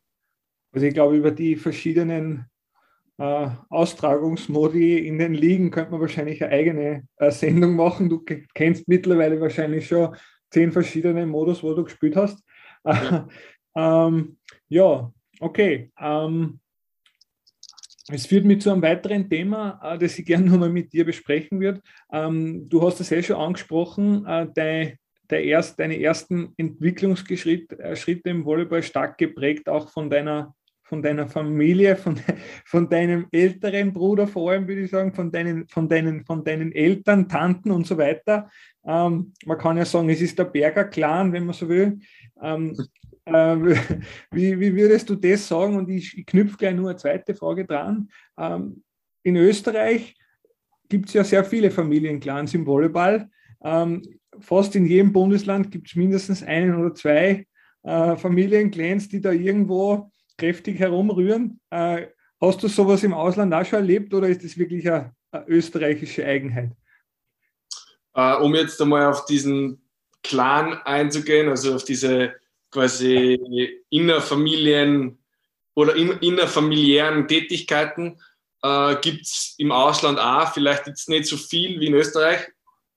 [0.71, 2.50] Also ich glaube, über die verschiedenen
[3.17, 8.10] äh, Austragungsmodi in den Ligen könnte man wahrscheinlich eine eigene äh, Sendung machen.
[8.10, 8.23] Du
[8.54, 10.15] kennst mittlerweile wahrscheinlich schon
[10.52, 12.43] zehn verschiedene Modus, wo du gespielt hast.
[12.86, 13.28] Ja,
[13.76, 14.38] ähm,
[14.69, 15.91] ja okay.
[16.00, 16.60] Ähm,
[18.10, 21.60] es führt mich zu einem weiteren Thema, äh, das ich gerne nochmal mit dir besprechen
[21.60, 21.82] würde.
[22.12, 29.17] Ähm, du hast es ja schon angesprochen, äh, deine ersten Entwicklungsschritte äh, im Volleyball stark
[29.17, 32.17] geprägt auch von deiner, von deiner Familie, von,
[32.65, 36.72] von deinem älteren Bruder vor allem, würde ich sagen, von deinen, von deinen, von deinen
[36.72, 38.50] Eltern, Tanten und so weiter.
[38.86, 42.00] Ähm, man kann ja sagen, es ist der Berger Clan, wenn man so will.
[43.28, 43.76] Ähm,
[44.32, 45.76] wie, wie, würdest du das sagen?
[45.76, 48.10] Und ich, ich knüpfe gleich nur eine zweite Frage dran.
[48.38, 48.84] Ähm,
[49.24, 50.16] in Österreich
[50.90, 53.30] gibt es ja sehr viele Familienclans im Volleyball.
[53.62, 54.02] Ähm,
[54.40, 57.46] fast in jedem Bundesland gibt es mindestens einen oder zwei
[57.84, 61.60] äh, Familienclans, die da irgendwo kräftig herumrühren.
[61.70, 62.08] Äh,
[62.40, 66.26] hast du sowas im Ausland auch schon erlebt oder ist das wirklich eine, eine österreichische
[66.26, 66.72] Eigenheit?
[68.13, 69.82] Äh, um jetzt einmal auf diesen
[70.24, 72.34] Clan einzugehen, also auf diese
[72.71, 75.17] quasi innerfamilien
[75.75, 78.19] oder innerfamiliären Tätigkeiten,
[78.63, 82.47] äh, gibt es im Ausland auch, vielleicht jetzt nicht so viel wie in Österreich,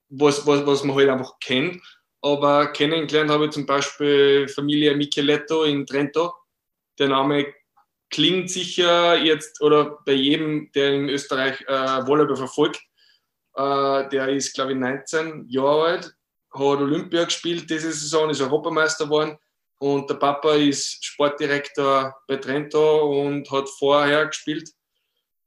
[0.09, 1.81] was, was, was man halt einfach kennt.
[2.21, 6.33] Aber kennengelernt habe ich zum Beispiel Familie Micheletto in Trento.
[6.99, 7.53] Der Name
[8.11, 12.81] klingt sicher jetzt oder bei jedem, der in Österreich äh, Volleyball verfolgt.
[13.55, 16.05] Äh, der ist, glaube ich, 19 Jahre alt,
[16.53, 19.37] hat Olympia gespielt diese Saison, ist Europameister geworden.
[19.81, 24.69] Und der Papa ist Sportdirektor bei Trento und hat vorher gespielt,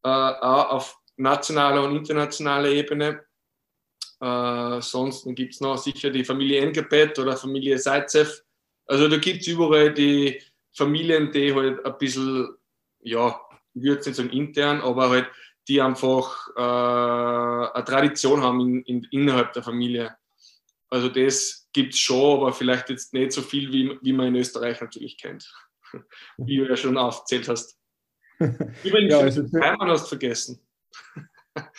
[0.03, 3.25] äh, auch auf nationaler und internationaler Ebene.
[4.21, 8.43] Äh, sonst gibt es noch sicher die Familie Engelbett oder Familie Seitzev.
[8.87, 10.43] Also da gibt es überall die
[10.73, 12.57] Familien, die halt ein bisschen,
[13.03, 13.41] ja,
[13.73, 15.31] ich würde jetzt nicht sagen intern, aber halt
[15.69, 20.17] die einfach äh, eine Tradition haben in, in, innerhalb der Familie.
[20.91, 24.37] Also das gibt es schon, aber vielleicht jetzt nicht so viel, wie, wie man in
[24.37, 25.51] Österreich natürlich kennt.
[26.39, 27.79] Wie du ja schon aufgezählt hast.
[28.39, 30.61] Übrigens, ja, also, Heimann hast du vergessen.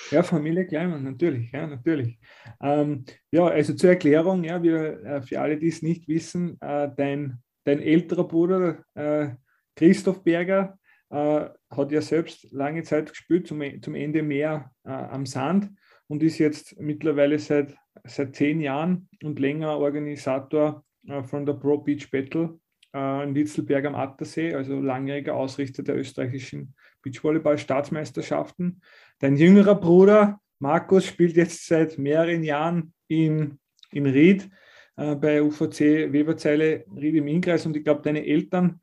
[0.10, 2.18] Ja, Familie Kleimann, natürlich, ja, natürlich.
[2.62, 6.90] Ähm, ja, also zur Erklärung, ja, wir, äh, für alle, die es nicht wissen, äh,
[6.96, 9.32] dein, dein älterer Bruder äh,
[9.76, 15.26] Christoph Berger äh, hat ja selbst lange Zeit gespielt, zum, zum Ende mehr äh, am
[15.26, 15.70] Sand
[16.08, 17.76] und ist jetzt mittlerweile seit,
[18.08, 22.60] seit zehn Jahren und länger Organisator äh, von der Pro Beach Battle
[22.98, 28.82] in Litzelberg am Attersee, also langjähriger Ausrichter der österreichischen Beachvolleyball-Staatsmeisterschaften.
[29.20, 33.60] Dein jüngerer Bruder Markus spielt jetzt seit mehreren Jahren in,
[33.92, 34.50] in Ried
[34.96, 38.80] äh, bei UVC Weberzeile Ried im Inkreis und ich glaube, deine Eltern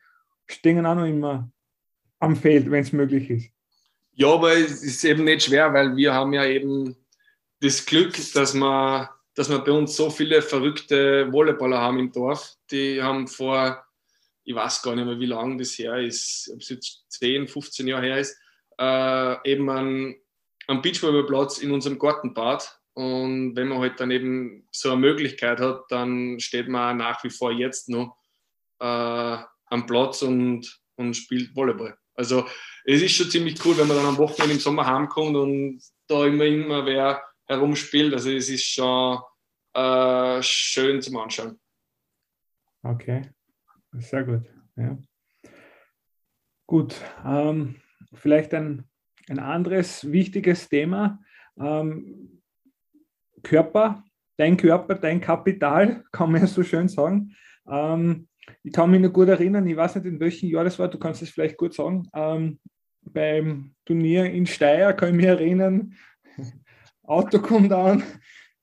[0.47, 1.51] stehen auch noch immer
[2.19, 3.51] am Feld, wenn es möglich ist.
[4.15, 6.95] Ja, aber es ist eben nicht schwer, weil wir haben ja eben
[7.63, 12.57] das Glück, dass wir, dass wir bei uns so viele verrückte Volleyballer haben im Dorf.
[12.71, 13.85] Die haben vor
[14.45, 17.87] ich weiß gar nicht mehr, wie lange das her ist, ob es jetzt 10, 15
[17.87, 18.37] Jahre her ist,
[18.79, 20.17] äh, eben einen,
[20.67, 22.79] einen Beachvolleyballplatz in unserem Gartenbad.
[22.95, 27.31] Und wenn man halt dann eben so eine Möglichkeit hat, dann steht man nach wie
[27.31, 28.17] vor jetzt noch
[28.81, 31.97] äh, am Platz und, und spielt Volleyball.
[32.15, 32.47] Also
[32.85, 36.27] es ist schon ziemlich cool, wenn man dann am Wochenende im Sommer heimkommt und da
[36.27, 38.13] immer immer wer herumspielt.
[38.13, 39.19] Also es ist schon
[39.75, 41.59] äh, schön zum Anschauen.
[42.83, 43.31] Okay.
[43.93, 44.43] Sehr gut.
[44.77, 44.99] Ja.
[46.67, 47.77] Gut, ähm,
[48.15, 48.85] vielleicht ein,
[49.29, 51.21] ein anderes wichtiges Thema.
[51.59, 52.41] Ähm,
[53.43, 54.05] Körper,
[54.37, 57.37] dein Körper, dein Kapital, kann man ja so schön sagen.
[57.69, 58.29] Ähm,
[58.63, 60.99] ich kann mich noch gut erinnern, ich weiß nicht, in welchem Jahr das war, du
[60.99, 62.09] kannst es vielleicht gut sagen.
[62.15, 62.59] Ähm,
[63.03, 65.95] beim Turnier in Steyr kann ich mich erinnern,
[67.03, 68.03] Auto kommt an,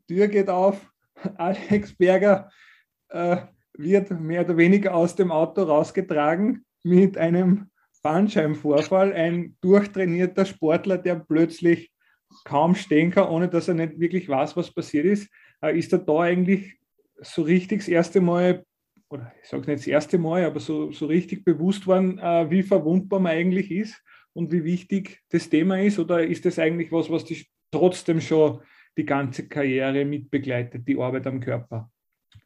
[0.07, 0.91] Tür geht auf,
[1.35, 2.49] Alex Berger
[3.09, 3.37] äh,
[3.73, 7.69] wird mehr oder weniger aus dem Auto rausgetragen mit einem
[8.01, 9.13] Bandscheibenvorfall.
[9.13, 11.91] Ein durchtrainierter Sportler, der plötzlich
[12.45, 15.29] kaum stehen kann, ohne dass er nicht wirklich weiß, was passiert ist.
[15.61, 16.77] Äh, ist er da eigentlich
[17.21, 18.63] so richtig das erste Mal,
[19.09, 22.63] oder ich sage nicht das erste Mal, aber so, so richtig bewusst worden, äh, wie
[22.63, 24.01] verwundbar man eigentlich ist
[24.33, 25.99] und wie wichtig das Thema ist?
[25.99, 28.61] Oder ist das eigentlich was, was dich trotzdem schon
[28.97, 31.89] die ganze Karriere mitbegleitet, die Arbeit am Körper?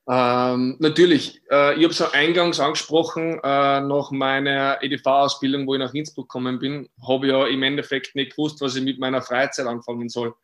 [0.09, 5.79] Ähm, natürlich, äh, ich habe es auch eingangs angesprochen, äh, nach meiner EDV-Ausbildung, wo ich
[5.79, 9.21] nach Innsbruck gekommen bin, habe ich ja im Endeffekt nicht gewusst, was ich mit meiner
[9.21, 10.35] Freizeit anfangen soll.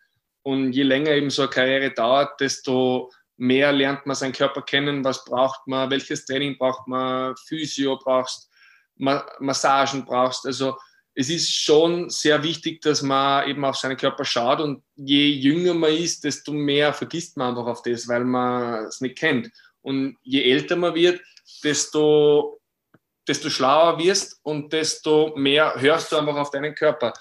[0.43, 5.03] Und je länger eben so eine Karriere dauert, desto mehr lernt man seinen Körper kennen,
[5.03, 8.49] was braucht man, welches Training braucht man, Physio brauchst,
[8.95, 10.45] Ma Massagen brauchst.
[10.45, 10.77] Also
[11.19, 15.73] es ist schon sehr wichtig, dass man eben auf seinen Körper schaut und je jünger
[15.73, 19.51] man ist, desto mehr vergisst man einfach auf das, weil man es nicht kennt.
[19.81, 21.19] Und je älter man wird,
[21.61, 22.61] desto,
[23.27, 27.11] desto schlauer wirst und desto mehr hörst du einfach auf deinen Körper.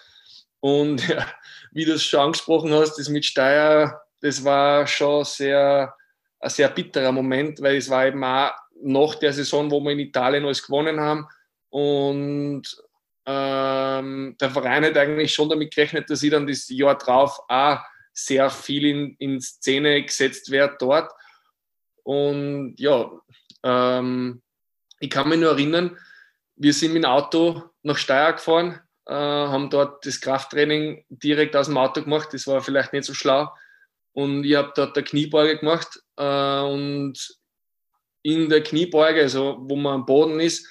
[0.60, 1.26] Und ja,
[1.72, 5.92] wie du es schon angesprochen hast, das mit Steyr, das war schon sehr,
[6.38, 9.98] ein sehr bitterer Moment, weil es war eben auch nach der Saison, wo wir in
[9.98, 11.26] Italien alles gewonnen haben
[11.70, 12.62] und
[13.30, 17.78] ähm, der Verein hat eigentlich schon damit gerechnet, dass ich dann das Jahr drauf auch
[18.14, 21.12] sehr viel in, in Szene gesetzt werde dort.
[22.04, 23.10] Und ja,
[23.62, 24.40] ähm,
[24.98, 25.98] ich kann mich nur erinnern,
[26.56, 31.66] wir sind mit dem Auto nach Steyr gefahren, äh, haben dort das Krafttraining direkt aus
[31.66, 32.30] dem Auto gemacht.
[32.32, 33.52] Das war vielleicht nicht so schlau.
[34.12, 37.14] Und ich habe dort eine Kniebeuge gemacht äh, und
[38.22, 40.66] in der Kniebeuge, also wo man am Boden ist,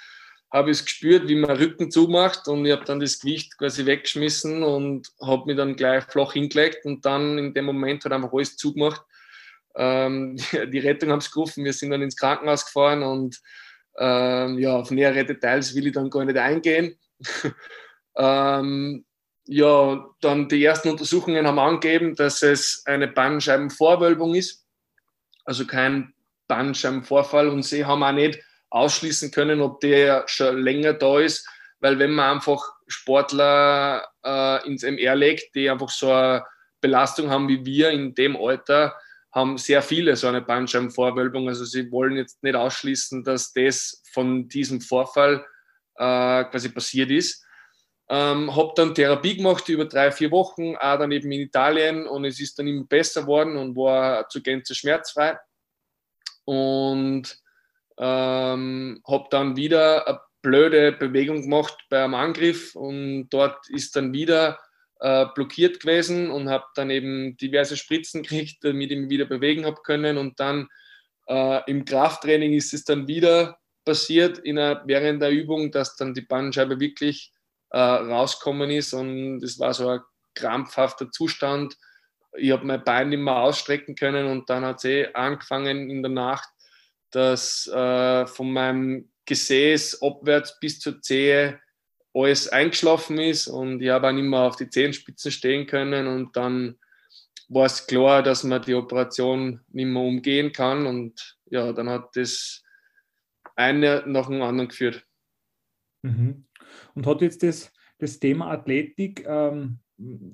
[0.52, 3.86] habe ich es gespürt, wie mein Rücken zumacht und ich habe dann das Gewicht quasi
[3.86, 8.32] weggeschmissen und habe mich dann gleich flach hingelegt und dann in dem Moment hat einfach
[8.32, 9.02] alles zugemacht.
[9.76, 10.38] Ähm,
[10.72, 13.40] die Rettung haben es gerufen, wir sind dann ins Krankenhaus gefahren und
[14.00, 16.98] ähm, ja, auf nähere Details will ich dann gar nicht eingehen.
[18.16, 19.06] ähm,
[19.48, 24.66] ja, dann die ersten Untersuchungen haben angegeben, dass es eine Bandscheibenvorwölbung ist,
[25.46, 26.14] also kein
[26.48, 31.48] Bandscheibenvorfall und sie haben auch nicht ausschließen können, ob der schon länger da ist,
[31.80, 36.46] weil wenn man einfach Sportler äh, ins MR legt, die einfach so eine
[36.82, 38.96] Belastung haben wie wir in dem Alter,
[39.32, 41.48] haben sehr viele so eine Bandscheibenvorwölbung.
[41.48, 45.46] Also sie wollen jetzt nicht ausschließen, dass das von diesem Vorfall
[45.96, 47.44] äh, quasi passiert ist.
[48.10, 52.24] Ähm, habe dann Therapie gemacht über drei, vier Wochen, auch dann eben in Italien und
[52.24, 55.38] es ist dann immer besser geworden und war zu Gänze schmerzfrei.
[56.46, 57.38] Und
[58.00, 64.60] ähm, habe dann wieder eine blöde Bewegung gemacht beim Angriff und dort ist dann wieder
[65.00, 69.66] äh, blockiert gewesen und habe dann eben diverse Spritzen gekriegt, damit ich mich wieder bewegen
[69.66, 70.68] habe können und dann
[71.28, 76.14] äh, im Krafttraining ist es dann wieder passiert in einer, während der Übung, dass dann
[76.14, 77.32] die Bandscheibe wirklich
[77.70, 80.00] äh, rauskommen ist und es war so ein
[80.36, 81.76] krampfhafter Zustand.
[82.38, 86.04] Ich habe mein Bein nicht mehr ausstrecken können und dann hat es eh angefangen in
[86.04, 86.50] der Nacht
[87.12, 91.60] dass äh, von meinem Gesäß abwärts bis zur Zehe
[92.14, 96.36] alles eingeschlafen ist und ich habe auch nicht mehr auf die Zehenspitzen stehen können und
[96.36, 96.78] dann
[97.50, 102.16] war es klar, dass man die Operation nicht mehr umgehen kann und ja, dann hat
[102.16, 102.64] das
[103.56, 105.06] eine nach dem anderen geführt.
[106.02, 106.46] Mhm.
[106.94, 109.80] Und hat jetzt das, das Thema Athletik, ähm,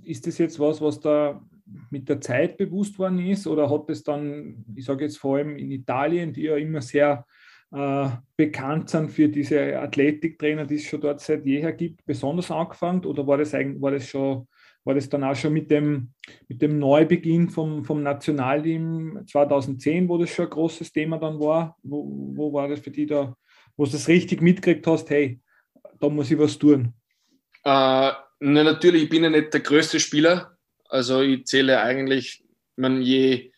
[0.04, 1.46] ist das jetzt was, was da
[1.90, 5.58] mit der Zeit bewusst worden ist oder hat es dann, ich sage jetzt vor allem
[5.58, 7.26] in Italien, die ja immer sehr
[7.72, 13.06] äh, bekannt sind für diese Athletiktrainer, die es schon dort seit jeher gibt, besonders angefangen
[13.06, 14.48] oder war das, war das schon
[14.86, 16.14] war das dann auch schon mit dem,
[16.48, 21.78] mit dem Neubeginn vom, vom Nationalteam 2010, wo das schon ein großes Thema dann war?
[21.84, 23.36] Wo, wo war das für dich da,
[23.78, 25.40] wo du das richtig mitgekriegt hast, hey,
[26.00, 26.94] da muss ich was tun?
[27.64, 30.53] Äh, na, natürlich, ich bin ja nicht der größte Spieler,
[30.94, 32.44] also ich zähle eigentlich,
[32.76, 33.52] man, je,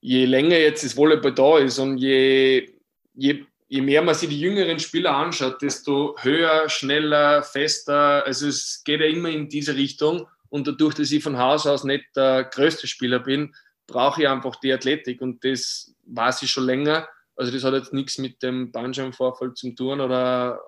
[0.00, 2.70] je länger jetzt das Volleyball da ist und je,
[3.14, 8.24] je, je mehr man sich die jüngeren Spieler anschaut, desto höher, schneller, fester.
[8.24, 10.28] Also es geht ja immer in diese Richtung.
[10.48, 13.52] Und dadurch, dass ich von Haus aus nicht der größte Spieler bin,
[13.88, 15.20] brauche ich einfach die Athletik.
[15.20, 17.08] Und das weiß ich schon länger.
[17.34, 20.60] Also das hat jetzt nichts mit dem Bandscheibenvorfall zu tun oder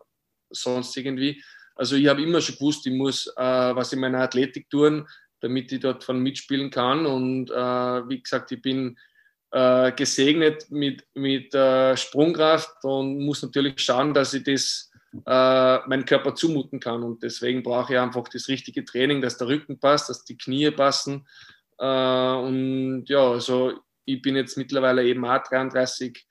[0.51, 1.41] sonst irgendwie.
[1.77, 5.07] Also ich habe immer schon gewusst, ich muss äh, was in meiner Athletik tun,
[5.41, 7.07] damit ich dort von mitspielen kann.
[7.07, 7.55] Und äh,
[8.09, 8.99] wie gesagt, ich bin
[9.51, 14.91] äh, gesegnet mit, mit äh, Sprungkraft und muss natürlich schauen, dass ich das
[15.27, 17.03] äh, meinem Körper zumuten kann.
[17.03, 20.71] Und deswegen brauche ich einfach das richtige Training, dass der Rücken passt, dass die Knie
[20.71, 21.27] passen.
[21.79, 23.73] Äh, und ja, also
[24.05, 26.27] ich bin jetzt mittlerweile eben auch 33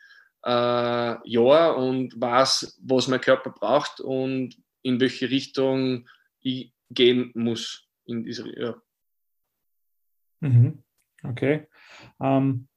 [0.46, 6.08] äh, Jahre und weiß, was mein Körper braucht und in welche Richtung
[6.42, 8.76] ich gehen muss in dieser, ja.
[10.40, 10.84] Mhm.
[11.24, 11.68] Okay.
[12.22, 12.68] Ähm,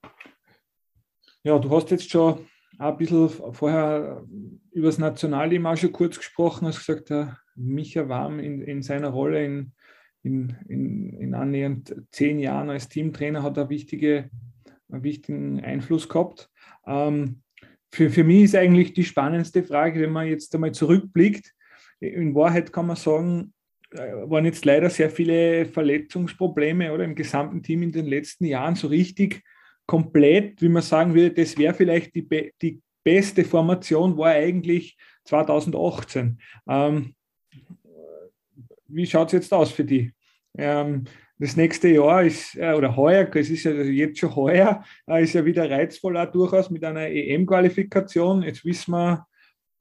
[1.42, 2.46] ja, du hast jetzt schon
[2.78, 4.24] ein bisschen vorher
[4.72, 9.08] über das Nationalteam auch schon kurz gesprochen, hast gesagt, der Micha Warm in, in seiner
[9.08, 9.72] Rolle in,
[10.22, 14.30] in, in, in annähernd zehn Jahren als Teamtrainer hat eine wichtige,
[14.90, 16.50] einen wichtigen Einfluss gehabt.
[16.86, 17.42] Ähm,
[17.92, 21.52] für, für mich ist eigentlich die spannendste Frage, wenn man jetzt einmal zurückblickt.
[21.98, 23.52] In Wahrheit kann man sagen,
[23.92, 28.88] waren jetzt leider sehr viele Verletzungsprobleme oder im gesamten Team in den letzten Jahren so
[28.88, 29.42] richtig
[29.86, 36.40] komplett, wie man sagen würde, das wäre vielleicht die, die beste Formation, war eigentlich 2018.
[36.68, 37.14] Ähm,
[38.86, 40.12] wie schaut es jetzt aus für die?
[40.56, 41.04] Ähm,
[41.38, 45.32] das nächste Jahr ist, äh, oder heuer, es ist ja jetzt schon heuer, äh, ist
[45.32, 48.42] ja wieder reizvoll auch durchaus mit einer EM-Qualifikation.
[48.42, 49.26] Jetzt wissen wir,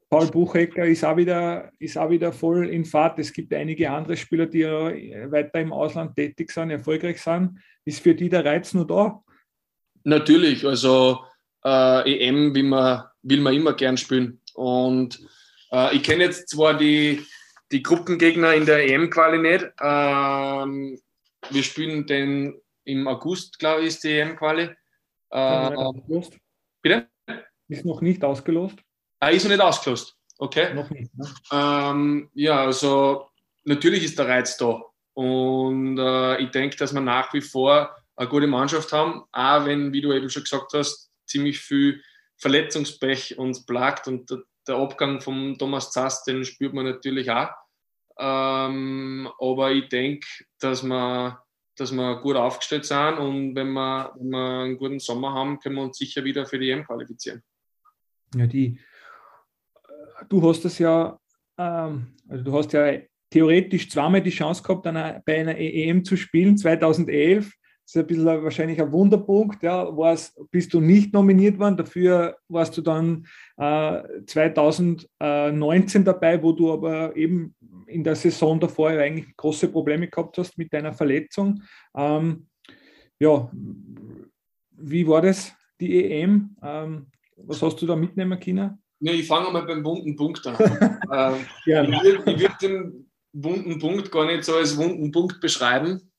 [0.10, 3.20] Paul Buchecker ist auch, wieder, ist auch wieder voll in Fahrt.
[3.20, 7.60] Es gibt einige andere Spieler, die weiter im Ausland tätig sind, erfolgreich sind.
[7.86, 9.24] Ist für die der Reiz nur da?
[10.03, 11.20] Natürlich, also
[11.64, 14.41] äh, EM will man, will man immer gern spielen.
[14.55, 15.20] Und
[15.72, 17.24] äh, ich kenne jetzt zwar die,
[17.72, 19.70] die Gruppengegner in der EM-Quali nicht.
[19.80, 20.99] Ähm,
[21.51, 24.70] wir spielen den im August, glaube ich, ist die EM-Quali.
[25.30, 25.91] Äh,
[26.82, 27.07] bitte?
[27.68, 28.80] Ist noch nicht ausgelost.
[29.20, 30.15] Ah, ist noch nicht ausgelost.
[30.38, 30.74] Okay.
[30.74, 31.15] Noch nicht.
[31.17, 31.28] Ne?
[31.51, 33.28] Ähm, ja, also
[33.65, 34.82] natürlich ist der Reiz da.
[35.13, 39.91] Und äh, ich denke, dass wir nach wie vor eine gute Mannschaft haben, auch wenn,
[39.91, 42.01] wie du eben schon gesagt hast, ziemlich viel
[42.38, 47.49] Verletzungspech uns plagt und der, der Abgang von Thomas Zass, den spürt man natürlich auch.
[48.17, 50.28] Ähm, aber ich denke,
[50.59, 51.43] dass wir,
[51.76, 55.76] dass wir gut aufgestellt sind und wenn wir, wenn wir einen guten Sommer haben, können
[55.76, 57.43] wir uns sicher wieder für die EM qualifizieren.
[58.36, 58.80] Ja, die,
[60.28, 61.17] du hast das ja,
[61.57, 62.93] ähm, also du hast ja
[63.30, 67.53] theoretisch zweimal die Chance gehabt, einer, bei einer EM zu spielen, 2011
[67.89, 69.63] das ist ein bisschen wahrscheinlich ein Wunderpunkt.
[69.63, 73.26] Ja, warst, bist du nicht nominiert worden, dafür warst du dann
[73.57, 77.55] äh, 2019 dabei, wo du aber eben
[77.88, 81.63] in der Saison davor eigentlich große Probleme gehabt hast mit deiner Verletzung.
[81.97, 82.45] Ähm,
[83.17, 83.49] ja,
[84.78, 85.51] wie war das,
[85.82, 86.55] die EM?
[86.61, 87.07] Ähm,
[87.38, 88.84] was hast du da mitnehmen können?
[89.02, 90.56] Ja, ich fange mal beim wunden Punkt an.
[91.12, 91.84] ähm, ja.
[91.84, 96.10] Ich würde würd den wunden Punkt gar nicht so als wunden Punkt beschreiben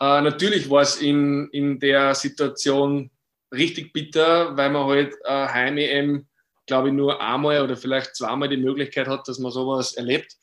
[0.00, 3.10] äh, natürlich war es in, in der Situation
[3.54, 6.26] richtig bitter, weil man halt äh, Heim-EM,
[6.66, 10.34] glaube ich, nur einmal oder vielleicht zweimal die Möglichkeit hat, dass man sowas erlebt.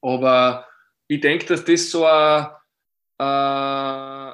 [0.00, 0.66] Aber
[1.08, 2.56] ich denke, dass das so eine,
[3.18, 4.32] äh,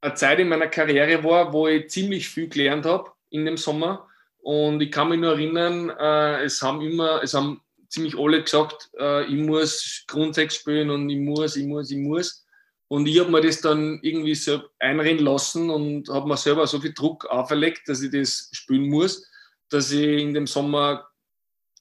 [0.00, 4.08] eine Zeit in meiner Karriere war, wo ich ziemlich viel gelernt habe in dem Sommer.
[4.46, 8.90] Und ich kann mich nur erinnern, äh, es haben immer, es haben ziemlich alle gesagt,
[8.96, 12.46] äh, ich muss Grundsex spielen und ich muss, ich muss, ich muss.
[12.86, 16.80] Und ich habe mir das dann irgendwie so einrennen lassen und habe mir selber so
[16.80, 19.28] viel Druck auferlegt, dass ich das spielen muss,
[19.68, 21.08] dass ich in dem Sommer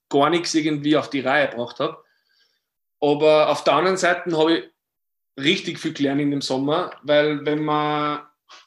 [0.10, 2.04] gar nichts irgendwie auf die Reihe gebracht habe.
[3.00, 4.64] Aber auf der anderen Seite habe ich
[5.40, 8.24] richtig viel gelernt in dem Sommer, weil wenn man,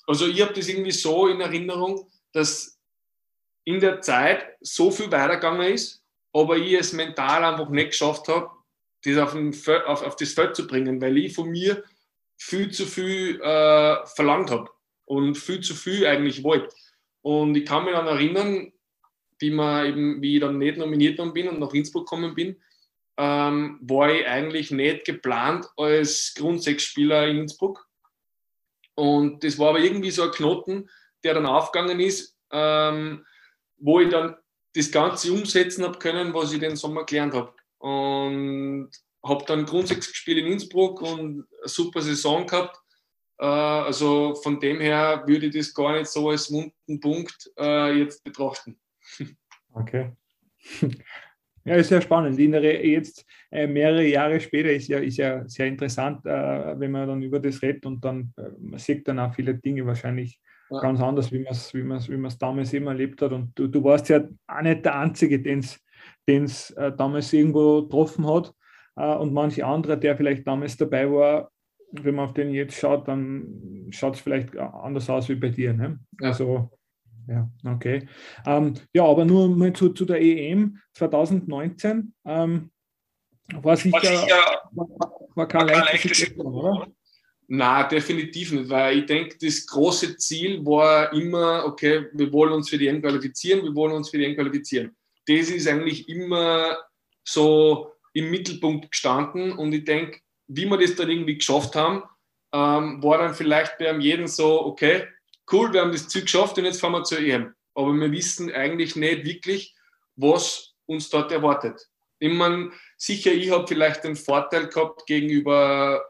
[0.07, 2.78] also ich habe das irgendwie so in Erinnerung, dass
[3.69, 6.03] in der Zeit so viel weitergegangen ist,
[6.33, 8.51] aber ich es mental einfach nicht geschafft habe,
[9.05, 9.55] das auf, ein,
[9.87, 11.85] auf, auf das Feld zu bringen, weil ich von mir
[12.39, 14.71] viel zu viel äh, verlangt habe
[15.05, 16.75] und viel zu viel eigentlich wollte.
[17.21, 18.73] Und ich kann mich dann erinnern,
[19.39, 22.57] wie, man eben, wie ich dann nicht nominiert worden bin und nach Innsbruck gekommen bin,
[23.19, 27.87] ähm, war ich eigentlich nicht geplant als Grundsechsspieler in Innsbruck.
[28.95, 30.89] Und das war aber irgendwie so ein Knoten,
[31.23, 33.27] der dann aufgegangen ist, ähm,
[33.79, 34.37] wo ich dann
[34.74, 37.53] das Ganze umsetzen habe können, was ich den Sommer gelernt habe.
[37.79, 38.91] Und
[39.24, 42.76] habe dann grundsätzlich gespielt in Innsbruck und eine super Saison gehabt.
[43.39, 47.99] Äh, also von dem her würde ich das gar nicht so als wunden Punkt äh,
[47.99, 48.79] jetzt betrachten.
[49.74, 50.11] Okay.
[51.64, 52.37] Ja, ist sehr spannend.
[52.39, 57.39] Jetzt äh, mehrere Jahre später ist ja, ist ja sehr interessant, wenn man dann über
[57.39, 60.41] das redet und dann man sieht dann auch viele Dinge wahrscheinlich
[60.71, 60.81] ja.
[60.81, 63.33] ganz anders, wie man es wie wie damals eben erlebt hat.
[63.33, 65.61] Und du, du warst ja auch nicht der Einzige, den
[66.45, 68.55] es äh, damals irgendwo getroffen hat
[68.97, 71.51] äh, und manche andere, der vielleicht damals dabei war,
[71.93, 75.73] wenn man auf den jetzt schaut, dann schaut es vielleicht anders aus wie bei dir.
[75.73, 75.99] Ne?
[76.21, 76.29] Ja.
[76.29, 76.71] Also,
[77.27, 78.07] ja, okay.
[78.47, 82.14] Ähm, ja, aber nur mal zu, zu der EM 2019.
[82.25, 82.71] Ähm,
[83.55, 83.97] war sicher,
[84.73, 84.87] war,
[85.35, 86.87] war kein leichtes Situation, oder?
[87.51, 92.68] Na, definitiv nicht, weil ich denke, das große Ziel war immer, okay, wir wollen uns
[92.68, 94.94] für die EM qualifizieren, wir wollen uns für die EM qualifizieren.
[95.26, 96.76] Das ist eigentlich immer
[97.24, 102.03] so im Mittelpunkt gestanden und ich denke, wie wir das dann irgendwie geschafft haben,
[102.53, 105.07] ähm, war dann vielleicht bei jeden so, okay,
[105.51, 107.55] cool, wir haben das Ziel geschafft und jetzt fahren wir zur EM.
[107.74, 109.74] Aber wir wissen eigentlich nicht wirklich,
[110.16, 111.80] was uns dort erwartet.
[112.18, 116.05] Ich meine, sicher, ich habe vielleicht den Vorteil gehabt gegenüber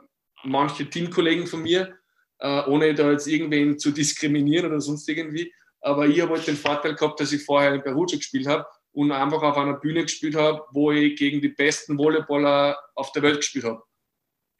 [0.51, 1.97] manchen Teamkollegen von mir,
[2.39, 5.53] äh, ohne da jetzt irgendwen zu diskriminieren oder sonst irgendwie.
[5.81, 9.13] Aber ich habe halt den Vorteil gehabt, dass ich vorher in Perugia gespielt habe und
[9.13, 13.37] einfach auf einer Bühne gespielt habe, wo ich gegen die besten Volleyballer auf der Welt
[13.37, 13.83] gespielt habe.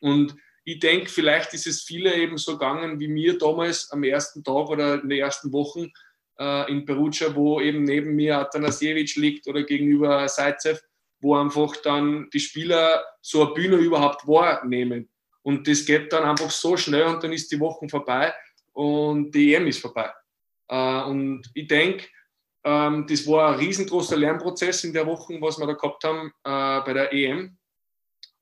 [0.01, 4.45] Und ich denke, vielleicht ist es viele eben so gegangen wie mir damals am ersten
[4.45, 5.91] Tag oder in den ersten Wochen
[6.39, 10.81] äh, in Perugia, wo eben neben mir Atanasiewicz liegt oder gegenüber Seitzev,
[11.21, 15.09] wo einfach dann die Spieler so eine Bühne überhaupt wahrnehmen.
[15.43, 18.35] Und das geht dann einfach so schnell und dann ist die Woche vorbei
[18.73, 20.11] und die EM ist vorbei.
[20.69, 22.07] Äh, und ich denke,
[22.65, 26.85] ähm, das war ein riesengroßer Lernprozess in der Woche, was wir da gehabt haben äh,
[26.85, 27.57] bei der EM,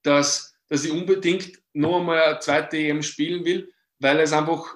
[0.03, 4.75] dass, dass ich unbedingt noch einmal eine zweite EM spielen will, weil es einfach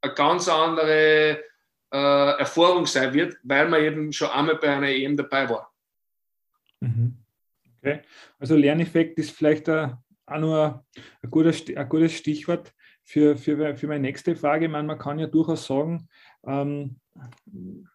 [0.00, 1.44] eine ganz andere
[1.92, 5.72] äh, Erfahrung sein wird, weil man eben schon einmal bei einer EM dabei war.
[6.80, 7.16] Mhm.
[7.78, 8.00] Okay,
[8.38, 9.68] also Lerneffekt ist vielleicht
[10.30, 10.84] auch nur
[11.22, 12.72] ein gutes, ein gutes Stichwort
[13.04, 14.66] für, für, für meine nächste Frage.
[14.66, 16.08] Ich meine, man kann ja durchaus sagen,
[16.46, 16.96] ähm,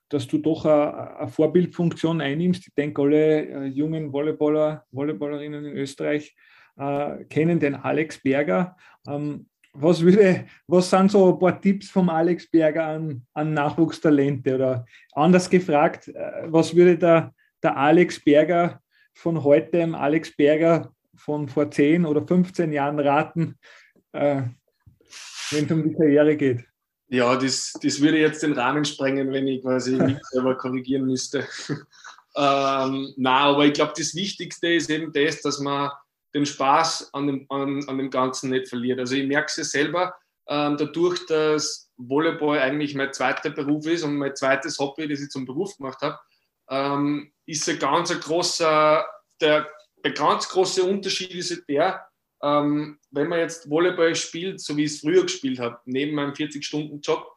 [0.10, 2.68] dass du doch eine, Vorbildfunktion einnimmst.
[2.68, 6.36] Ich denke, alle äh, jungen Volleyballer, Volleyballerinnen in Österreich
[6.78, 8.76] äh, kennen den Alex Berger.
[9.08, 14.56] Ähm, was, würde, was sind so ein paar Tipps vom Alex Berger an, an Nachwuchstalente?
[14.56, 17.34] Oder anders gefragt, äh, was würde der,
[17.64, 18.82] der Alex Berger
[19.14, 23.57] von heute Alex Berger von vor 10 oder 15 Jahren raten,
[24.11, 24.43] äh,
[25.51, 26.66] wenn es um die Karriere geht?
[27.07, 31.47] Ja, das, das würde jetzt den Rahmen sprengen, wenn ich quasi mich selber korrigieren müsste.
[32.36, 35.91] ähm, na, aber ich glaube, das Wichtigste ist eben das, dass man
[36.34, 38.99] den Spaß an dem, an, an dem Ganzen nicht verliert.
[38.99, 40.16] Also ich merke es ja selber,
[40.47, 45.30] ähm, dadurch, dass Volleyball eigentlich mein zweiter Beruf ist und mein zweites Hobby, das ich
[45.30, 46.20] zum Beruf gemacht habe,
[46.70, 49.05] ähm, ist ein ganz großer,
[49.39, 49.68] der,
[50.06, 52.08] der ganz große Unterschied ist der,
[52.43, 56.34] ähm, wenn man jetzt Volleyball spielt, so wie ich es früher gespielt habe, neben meinem
[56.34, 57.28] 40-Stunden-Job,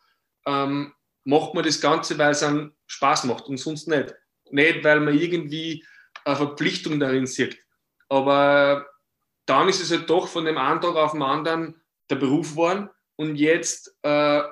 [0.47, 0.93] ähm,
[1.25, 4.15] macht man das Ganze, weil es einen Spaß macht und sonst nicht.
[4.51, 5.83] Nicht, weil man irgendwie
[6.27, 7.59] eine Verpflichtung darin sieht.
[8.11, 8.87] Aber
[9.47, 12.91] dann ist es halt doch von dem einen Tag auf den anderen der Beruf geworden
[13.17, 14.43] und jetzt äh,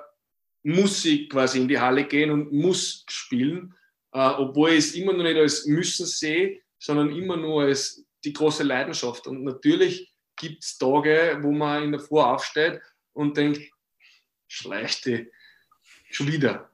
[0.63, 3.75] muss ich quasi in die Halle gehen und muss spielen,
[4.13, 8.33] äh, obwohl ich es immer noch nicht als Müssen sehe, sondern immer nur als die
[8.33, 9.27] große Leidenschaft.
[9.27, 12.81] Und natürlich gibt es Tage, wo man in der Früh aufsteht
[13.13, 13.63] und denkt,
[14.49, 15.31] schleichte,
[16.11, 16.71] schon wieder.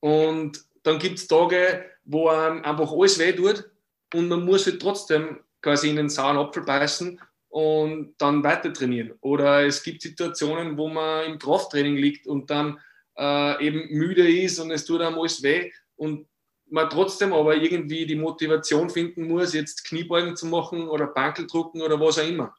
[0.00, 3.70] Und dann gibt es Tage, wo einem einfach alles weh tut
[4.12, 9.14] und man muss halt trotzdem quasi in den sauren Apfel beißen und dann weiter trainieren.
[9.20, 12.78] Oder es gibt Situationen, wo man im Krafttraining liegt und dann
[13.16, 16.26] äh, eben müde ist und es tut einem alles weh und
[16.74, 22.00] man trotzdem aber irgendwie die Motivation finden muss, jetzt Kniebeugen zu machen oder Bankeldrucken oder
[22.00, 22.52] was auch immer.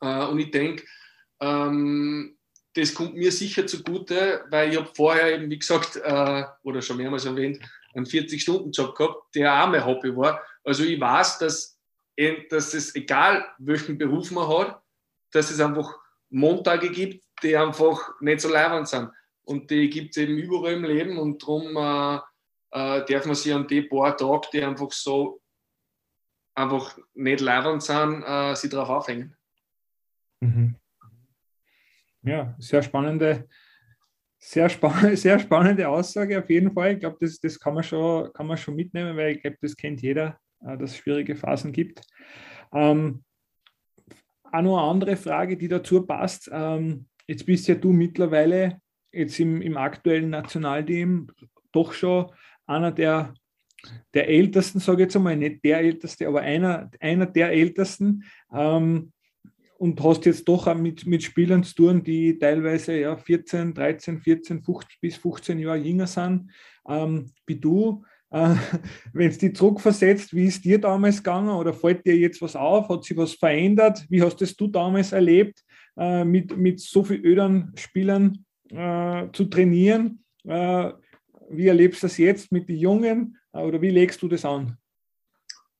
[0.00, 0.84] Äh, und ich denke,
[1.40, 2.38] ähm,
[2.74, 6.98] das kommt mir sicher zugute, weil ich habe vorher eben, wie gesagt, äh, oder schon
[6.98, 7.58] mehrmals erwähnt,
[7.94, 10.40] einen 40-Stunden-Job gehabt, der auch mein Hobby war.
[10.62, 11.74] Also ich weiß, dass
[12.48, 14.80] dass es egal welchen Beruf man hat,
[15.32, 15.94] dass es einfach
[16.30, 19.10] Montage gibt, die einfach nicht so leibend sind.
[19.44, 22.20] Und die gibt es eben überall im Leben und darum äh,
[22.76, 25.40] äh, darf man sich an die paar Tage, die einfach so
[26.54, 29.34] einfach nicht leibend sind, äh, sich darauf aufhängen.
[30.40, 30.76] Mhm.
[32.22, 33.48] Ja, sehr spannende,
[34.38, 36.94] sehr, spa sehr spannende Aussage auf jeden Fall.
[36.94, 39.76] Ich glaube, das, das kann, man schon, kann man schon mitnehmen, weil ich glaube, das
[39.76, 42.02] kennt jeder, äh, dass es schwierige Phasen gibt.
[42.72, 43.24] Ähm,
[44.44, 46.50] auch noch eine andere Frage, die dazu passt.
[46.52, 48.80] Ähm, jetzt bist ja du mittlerweile
[49.12, 51.30] jetzt im, im aktuellen Nationalteam
[51.72, 52.30] doch schon
[52.66, 53.34] einer der,
[54.14, 58.24] der Ältesten, sage ich jetzt einmal, nicht der Älteste, aber einer, einer der Ältesten.
[58.52, 59.12] Ähm,
[59.78, 64.20] und hast jetzt doch auch mit, mit Spielern zu tun, die teilweise ja, 14, 13,
[64.20, 66.50] 14, 15 bis 15 Jahre jünger sind
[66.88, 68.04] ähm, wie du.
[68.30, 68.54] Äh,
[69.12, 72.88] Wenn es dich zurückversetzt, wie ist dir damals gegangen oder fällt dir jetzt was auf?
[72.88, 74.04] Hat sich was verändert?
[74.08, 75.62] Wie hast das du damals erlebt,
[75.96, 80.22] äh, mit, mit so vielen ödern Spielern äh, zu trainieren?
[81.50, 84.76] Wie erlebst du das jetzt mit den Jungen äh, oder wie legst du das an?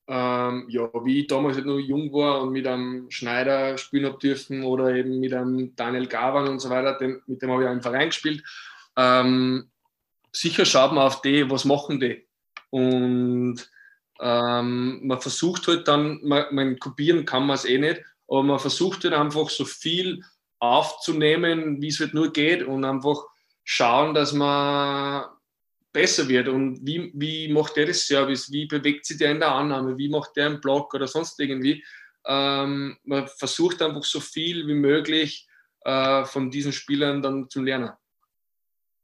[0.09, 4.17] Ähm, ja, wie ich damals halt noch jung war und mit einem Schneider spielen habe
[4.17, 7.69] dürfen oder eben mit einem Daniel Gavan und so weiter, den, mit dem habe ich
[7.69, 8.41] auch im Verein gespielt.
[8.95, 9.69] Ähm,
[10.31, 12.25] sicher schaut man auf die, was machen die.
[12.69, 13.69] Und
[14.21, 18.59] ähm, man versucht halt dann, man, man kopieren kann man es eh nicht, aber man
[18.59, 20.23] versucht halt einfach so viel
[20.59, 23.25] aufzunehmen, wie es halt nur geht und einfach
[23.63, 25.25] schauen, dass man
[25.97, 26.47] besser wird.
[26.47, 28.51] Und wie, wie macht der das Service?
[28.51, 29.97] Wie bewegt sich der in der Annahme?
[29.97, 31.83] Wie macht der einen Block oder sonst irgendwie?
[32.27, 35.47] Ähm, man versucht einfach so viel wie möglich
[35.85, 37.89] äh, von diesen Spielern dann zu lernen.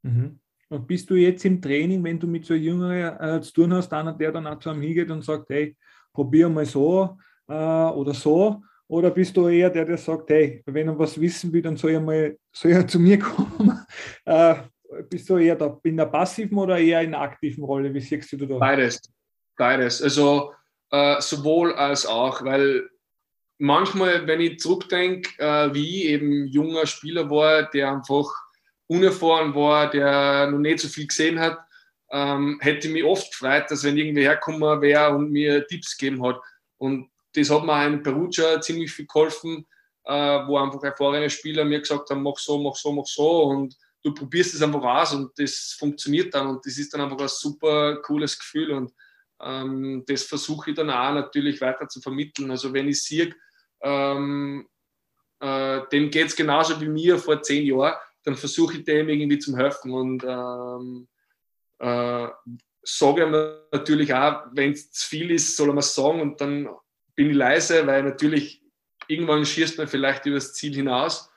[0.02, 0.38] Mhm.
[0.68, 3.92] Und bist du jetzt im Training, wenn du mit so Jüngeren äh, zu tun hast,
[3.92, 5.76] einer, der dann auch zu einem hingeht und sagt, hey,
[6.12, 7.18] probier mal so
[7.48, 8.62] äh, oder so?
[8.86, 11.92] Oder bist du eher der, der sagt, hey, wenn er was wissen will, dann soll
[11.92, 13.80] er mal soll er zu mir kommen?
[14.26, 14.54] äh,
[15.02, 17.92] bist du eher da, in der passiven oder eher in der aktiven Rolle?
[17.92, 18.58] Wie siehst du da?
[18.58, 19.00] Beides.
[19.56, 20.02] Beides.
[20.02, 20.52] Also
[20.90, 22.88] äh, sowohl als auch, weil
[23.58, 28.28] manchmal, wenn ich zurückdenke, äh, wie ich eben junger Spieler war, der einfach
[28.86, 31.58] unerfahren war, der noch nicht so viel gesehen hat,
[32.10, 36.40] ähm, hätte mich oft gefreut, dass wenn irgendwer herkommen wäre und mir Tipps gegeben hat.
[36.78, 39.66] Und das hat mir ein Perugia ziemlich viel geholfen,
[40.04, 40.12] äh,
[40.46, 44.12] wo einfach erfahrene Spieler mir gesagt haben, mach so, mach so, mach so und du
[44.12, 47.96] probierst es einfach aus und das funktioniert dann und das ist dann einfach ein super
[48.02, 48.92] cooles Gefühl und
[49.40, 52.50] ähm, das versuche ich dann auch natürlich weiter zu vermitteln.
[52.50, 53.34] Also wenn ich sehe,
[53.82, 54.68] ähm,
[55.40, 59.38] äh, dem geht es genauso wie mir vor zehn Jahren, dann versuche ich dem irgendwie
[59.38, 61.08] zu helfen und ähm,
[61.78, 62.28] äh,
[62.82, 63.32] sage ihm
[63.72, 66.68] natürlich auch, wenn es zu viel ist, soll er mir sagen und dann
[67.14, 68.62] bin ich leise, weil natürlich
[69.08, 71.30] irgendwann schießt man vielleicht über das Ziel hinaus,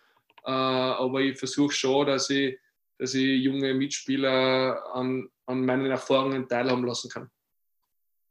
[0.51, 2.57] aber ich versuche schon, dass ich,
[2.97, 7.29] dass ich junge Mitspieler an, an meinen Erfahrungen teilhaben lassen kann.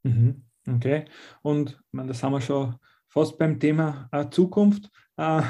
[0.02, 0.42] Mhm.
[0.68, 1.04] Okay,
[1.42, 2.74] und man, das haben wir schon
[3.08, 4.90] fast beim Thema äh, Zukunft.
[5.16, 5.42] Äh,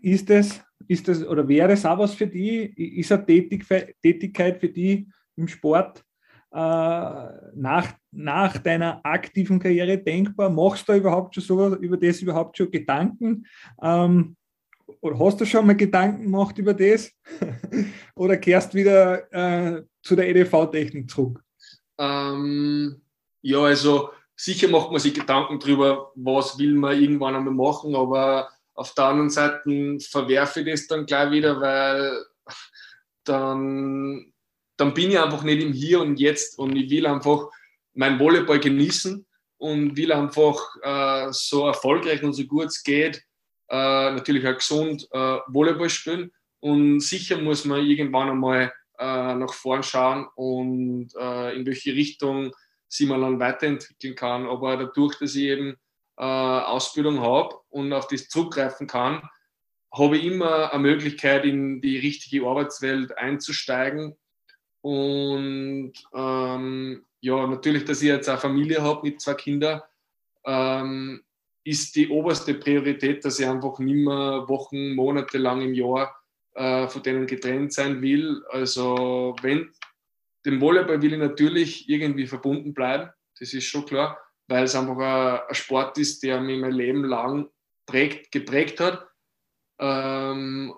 [0.00, 2.98] ist es ist das oder wäre es auch was für die?
[2.98, 6.04] Ist eine Tätigkeit für die im Sport
[6.50, 10.50] äh, nach, nach deiner aktiven Karriere denkbar?
[10.50, 13.46] Machst du überhaupt schon so über das überhaupt schon Gedanken?
[13.82, 14.36] Ähm,
[15.00, 17.12] oder hast du schon mal Gedanken gemacht über das?
[18.14, 21.42] oder kehrst wieder äh, zu der EDV-Technik zurück?
[21.98, 23.00] Ähm,
[23.42, 28.48] ja, also sicher macht man sich Gedanken darüber, was will man irgendwann einmal machen, aber
[28.74, 32.24] auf der anderen Seite verwerfe ich das dann gleich wieder, weil
[33.24, 34.32] dann,
[34.76, 37.48] dann bin ich einfach nicht im Hier und Jetzt und ich will einfach
[37.94, 39.26] mein Volleyball genießen
[39.58, 43.24] und will einfach äh, so erfolgreich und so gut es geht,
[43.68, 46.32] äh, natürlich auch gesund äh, Volleyball spielen.
[46.60, 52.52] Und sicher muss man irgendwann einmal äh, nach vorn schauen und äh, in welche Richtung
[52.88, 54.46] sie man dann weiterentwickeln kann.
[54.46, 55.76] Aber dadurch, dass ich eben
[56.16, 59.22] äh, Ausbildung habe und auf das zurückgreifen kann,
[59.92, 64.16] habe ich immer eine Möglichkeit, in die richtige Arbeitswelt einzusteigen.
[64.80, 69.80] Und ähm, ja, natürlich, dass ich jetzt eine Familie habe mit zwei Kindern,
[70.44, 71.22] ähm,
[71.68, 76.14] ist die oberste Priorität, dass ich einfach nicht mehr Wochen, Monate lang im Jahr
[76.54, 78.42] äh, von denen getrennt sein will.
[78.50, 79.70] Also wenn
[80.46, 85.46] dem Volleyball will ich natürlich irgendwie verbunden bleiben, das ist schon klar weil es einfach
[85.46, 87.48] ein, Sport ist, der mich mein Leben lang
[87.86, 89.06] prägt, geprägt hat.
[89.78, 90.74] Ähm,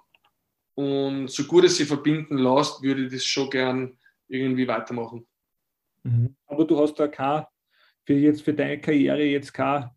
[0.74, 5.26] und so gut es sich verbinden lässt, würde ich das schon gern irgendwie weitermachen.
[6.02, 6.36] Mhm.
[6.46, 7.44] Aber du hast da kein,
[8.04, 9.94] für jetzt für deine Karriere jetzt keine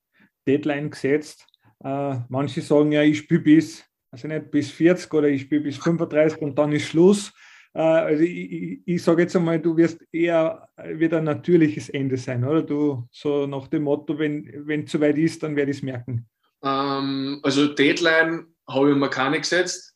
[0.48, 1.46] Deadline gesetzt.
[1.84, 5.78] Äh, manche sagen ja, ich spiele bis, also nicht bis 40 oder ich spiele bis
[5.78, 7.32] 35 und dann ist Schluss.
[7.74, 12.18] Äh, also ich, ich, ich sage jetzt einmal, du wirst eher wieder ein natürliches Ende
[12.18, 12.62] sein, oder?
[12.62, 16.28] Du so nach dem Motto, wenn es soweit ist, dann werde ich es merken.
[16.64, 19.94] Ähm, also Deadline habe ich mir keine gesetzt.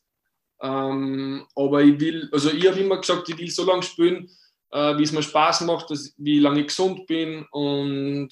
[0.60, 4.28] Ähm, aber ich will, also ich habe immer gesagt, ich will so lange spielen,
[4.72, 8.28] äh, wie es mir Spaß macht, dass, wie lange ich gesund bin und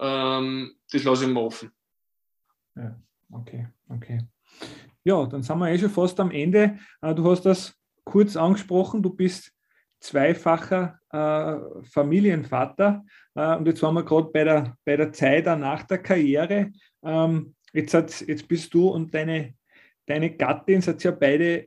[0.00, 1.70] ähm, das lasse ich mir offen.
[2.74, 2.96] Ja,
[3.30, 4.20] okay, okay.
[5.04, 6.78] Ja, dann sind wir eh schon fast am Ende.
[7.00, 7.74] Äh, du hast das
[8.04, 9.52] kurz angesprochen, du bist
[10.00, 15.84] zweifacher äh, Familienvater äh, und jetzt waren wir gerade bei der, bei der Zeit nach
[15.84, 16.72] der Karriere.
[17.02, 17.92] Ähm, jetzt,
[18.26, 19.54] jetzt bist du und deine,
[20.06, 21.66] deine Gattin, seid ja beide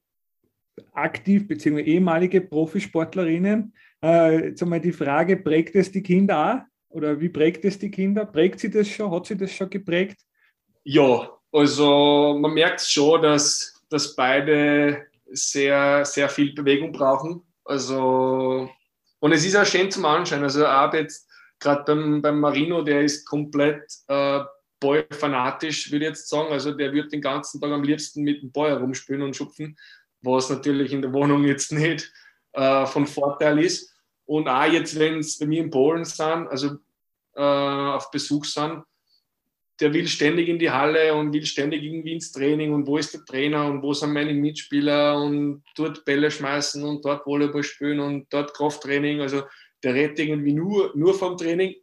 [0.91, 1.81] aktiv bzw.
[1.81, 3.73] ehemalige Profisportlerinnen.
[4.01, 6.72] Jetzt einmal die Frage, prägt es die Kinder auch?
[6.93, 8.25] Oder wie prägt es die Kinder?
[8.25, 9.11] Prägt sie das schon?
[9.11, 10.21] Hat sie das schon geprägt?
[10.83, 17.41] Ja, also man merkt schon, dass, dass beide sehr, sehr viel Bewegung brauchen.
[17.65, 18.69] Also,
[19.19, 20.43] und es ist auch schön zum Anschauen.
[20.43, 21.27] Also, auch jetzt
[21.59, 24.41] gerade beim, beim Marino, der ist komplett äh,
[24.79, 26.51] Ball-fanatisch, würde ich jetzt sagen.
[26.51, 29.75] Also, der wird den ganzen Tag am liebsten mit dem Ball herumspielen und schupfen,
[30.21, 32.13] was natürlich in der Wohnung jetzt nicht
[32.51, 33.92] äh, von Vorteil ist.
[34.25, 36.77] Und auch jetzt, wenn es bei mir in Polen sind, also
[37.35, 38.83] äh, auf Besuch sind,
[39.79, 43.13] der will ständig in die Halle und will ständig irgendwie ins Training und wo ist
[43.13, 47.99] der Trainer und wo sind meine Mitspieler und dort Bälle schmeißen und dort Volleyball spielen
[47.99, 49.21] und dort Krafttraining.
[49.21, 49.43] Also
[49.81, 51.75] der redet irgendwie nur, nur vom Training.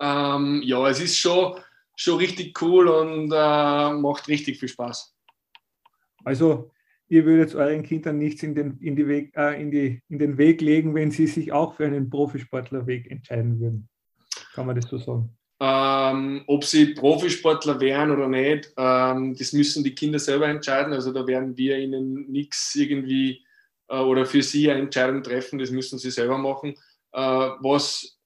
[0.00, 1.58] Ähm, ja, es ist schon,
[1.94, 5.14] schon richtig cool und äh, macht richtig viel Spaß.
[6.24, 6.70] Also
[7.10, 10.38] ihr würdet euren Kindern nichts in den, in, die Weg, äh, in, die, in den
[10.38, 13.88] Weg legen, wenn sie sich auch für einen Profisportlerweg entscheiden würden.
[14.54, 15.36] Kann man das so sagen?
[15.62, 20.92] Ähm, ob sie Profisportler wären oder nicht, ähm, das müssen die Kinder selber entscheiden.
[20.92, 23.44] Also da werden wir ihnen nichts irgendwie
[23.88, 26.74] äh, oder für sie eine Entscheidung treffen, das müssen sie selber machen.
[27.12, 28.18] Äh, was,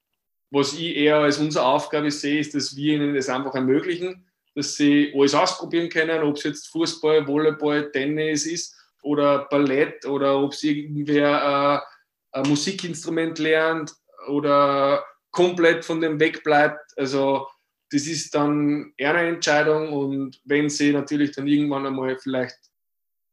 [0.50, 4.74] was ich eher als unsere Aufgabe sehe, ist, dass wir ihnen das einfach ermöglichen, dass
[4.76, 10.54] sie alles ausprobieren können, ob es jetzt Fußball, Volleyball, Tennis ist oder Ballett oder ob
[10.54, 11.84] sie irgendwer
[12.32, 13.92] äh, ein Musikinstrument lernt
[14.28, 16.96] oder komplett von dem wegbleibt.
[16.96, 17.46] Also
[17.90, 22.58] das ist dann eher eine Entscheidung und wenn sie natürlich dann irgendwann einmal vielleicht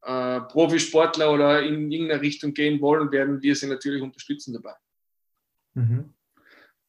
[0.02, 4.74] äh, Profisportler oder in irgendeine Richtung gehen wollen, werden wir sie natürlich unterstützen dabei.
[5.74, 6.12] Mhm.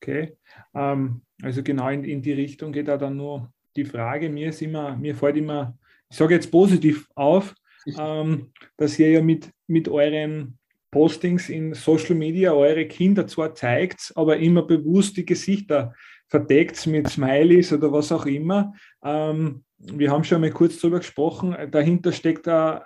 [0.02, 0.38] Okay,
[0.74, 4.62] ähm, also genau in, in die Richtung geht da dann nur die Frage, mir ist
[4.62, 5.78] immer, mir fällt immer,
[6.10, 7.56] ich sage jetzt positiv auf,
[7.98, 10.58] ähm, dass ihr ja mit, mit euren
[10.92, 15.94] Postings in Social Media eure Kinder zwar zeigt, aber immer bewusst die Gesichter
[16.28, 18.74] verdeckt mit Smileys oder was auch immer.
[19.04, 22.80] Ähm, wir haben schon mal kurz darüber gesprochen, dahinter steckt ein,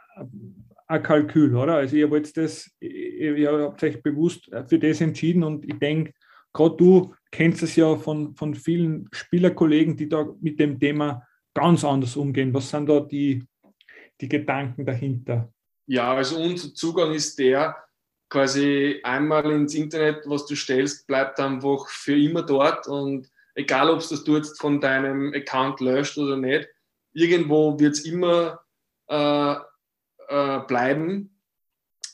[0.87, 1.75] ein Kalkül, oder?
[1.75, 6.13] Also ihr wollt das, ihr habt euch bewusst für das entschieden und ich denke,
[6.57, 11.83] gerade du kennst es ja von, von vielen Spielerkollegen, die da mit dem Thema ganz
[11.83, 12.53] anders umgehen.
[12.53, 13.43] Was sind da die,
[14.19, 15.51] die Gedanken dahinter?
[15.85, 17.75] Ja, also unser Zugang ist der,
[18.29, 23.99] quasi einmal ins Internet, was du stellst, bleibt einfach für immer dort und egal, ob
[23.99, 26.67] das du jetzt von deinem Account löscht oder nicht,
[27.13, 28.59] irgendwo wird es immer
[29.07, 29.55] äh,
[30.27, 31.39] äh, bleiben.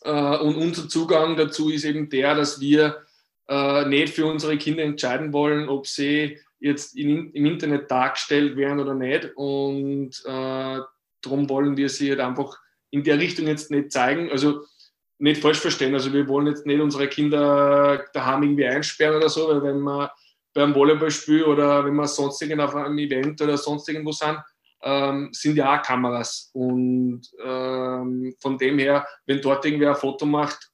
[0.04, 3.04] Äh, und unser Zugang dazu ist eben der, dass wir
[3.48, 8.80] äh, nicht für unsere Kinder entscheiden wollen, ob sie jetzt in, im Internet dargestellt werden
[8.80, 9.32] oder nicht.
[9.36, 10.80] Und äh,
[11.22, 12.58] darum wollen wir sie halt einfach
[12.92, 14.32] in der Richtung jetzt nicht zeigen.
[14.32, 14.64] Also
[15.20, 15.94] nicht falsch verstehen.
[15.94, 20.12] Also wir wollen jetzt nicht unsere Kinder daheim irgendwie einsperren oder so, weil wenn wir
[20.54, 24.38] beim Volleyballspiel oder wenn wir sonst irgendwo auf einem Event oder sonst irgendwo sind,
[24.84, 26.52] ähm, sind ja auch Kameras.
[26.54, 30.70] Und ähm, von dem her, wenn dort irgendwer ein Foto macht,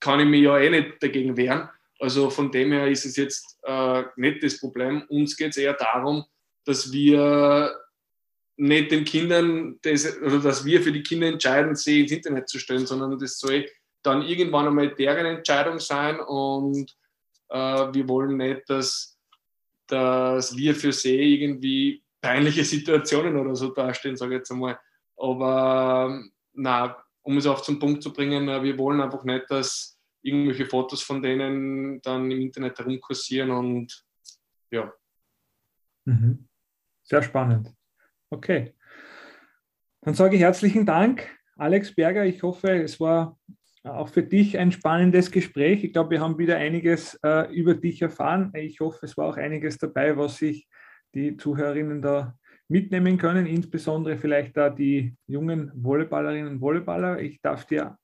[0.00, 1.68] kann ich mich ja eh nicht dagegen wehren.
[1.98, 5.02] Also von dem her ist es jetzt äh, nicht das Problem.
[5.08, 6.24] Uns geht es eher darum,
[6.64, 7.74] dass wir
[8.56, 12.58] nicht den Kindern, das, oder dass wir für die Kinder entscheiden, sie ins Internet zu
[12.58, 13.66] stellen, sondern das soll
[14.02, 16.94] dann irgendwann einmal deren Entscheidung sein und
[17.48, 17.56] äh,
[17.92, 19.18] wir wollen nicht, dass,
[19.86, 24.78] dass wir für sie irgendwie peinliche Situationen oder so darstellen, sage ich jetzt einmal.
[25.16, 26.22] Aber
[26.54, 29.95] na, um es auch zum Punkt zu bringen, wir wollen einfach nicht, dass
[30.26, 34.04] irgendwelche Fotos von denen dann im Internet herumkursieren und
[34.70, 34.92] ja.
[36.04, 36.48] Mhm.
[37.02, 37.72] Sehr spannend.
[38.30, 38.74] Okay.
[40.02, 42.24] Dann sage ich herzlichen Dank, Alex Berger.
[42.24, 43.38] Ich hoffe, es war
[43.84, 45.84] auch für dich ein spannendes Gespräch.
[45.84, 48.52] Ich glaube, wir haben wieder einiges äh, über dich erfahren.
[48.54, 50.68] Ich hoffe, es war auch einiges dabei, was sich
[51.14, 52.36] die Zuhörerinnen da
[52.68, 57.20] mitnehmen können, insbesondere vielleicht da die jungen Volleyballerinnen und Volleyballer.
[57.20, 57.96] Ich darf dir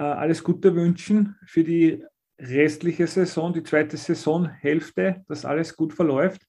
[0.00, 2.02] alles Gute wünschen für die
[2.38, 6.42] restliche Saison, die zweite Saisonhälfte, dass alles gut verläuft.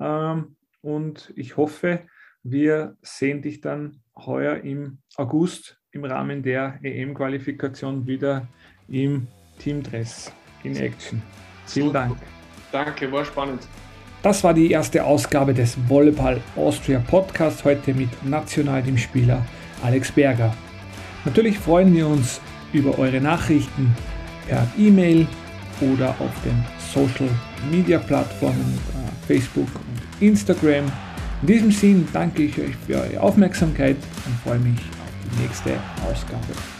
[0.00, 2.00] Ähm, und ich hoffe,
[2.42, 8.46] wir sehen dich dann heuer im August im Rahmen der EM-Qualifikation wieder
[8.88, 9.26] im
[9.58, 10.32] Teamdress
[10.62, 11.22] in Action.
[11.66, 12.16] Vielen Dank.
[12.72, 13.66] Danke, war spannend.
[14.22, 19.44] Das war die erste Ausgabe des Volleyball Austria Podcast, heute mit Nationalteamspieler
[19.82, 20.54] Alex Berger.
[21.24, 22.40] Natürlich freuen wir uns
[22.74, 23.94] über eure Nachrichten
[24.46, 25.26] per E-Mail
[25.80, 27.28] oder auf den Social
[27.70, 30.84] Media Plattformen äh, Facebook und Instagram.
[31.42, 33.96] In diesem Sinn danke ich euch für eure Aufmerksamkeit
[34.26, 35.70] und freue mich auf die nächste
[36.06, 36.73] Ausgabe.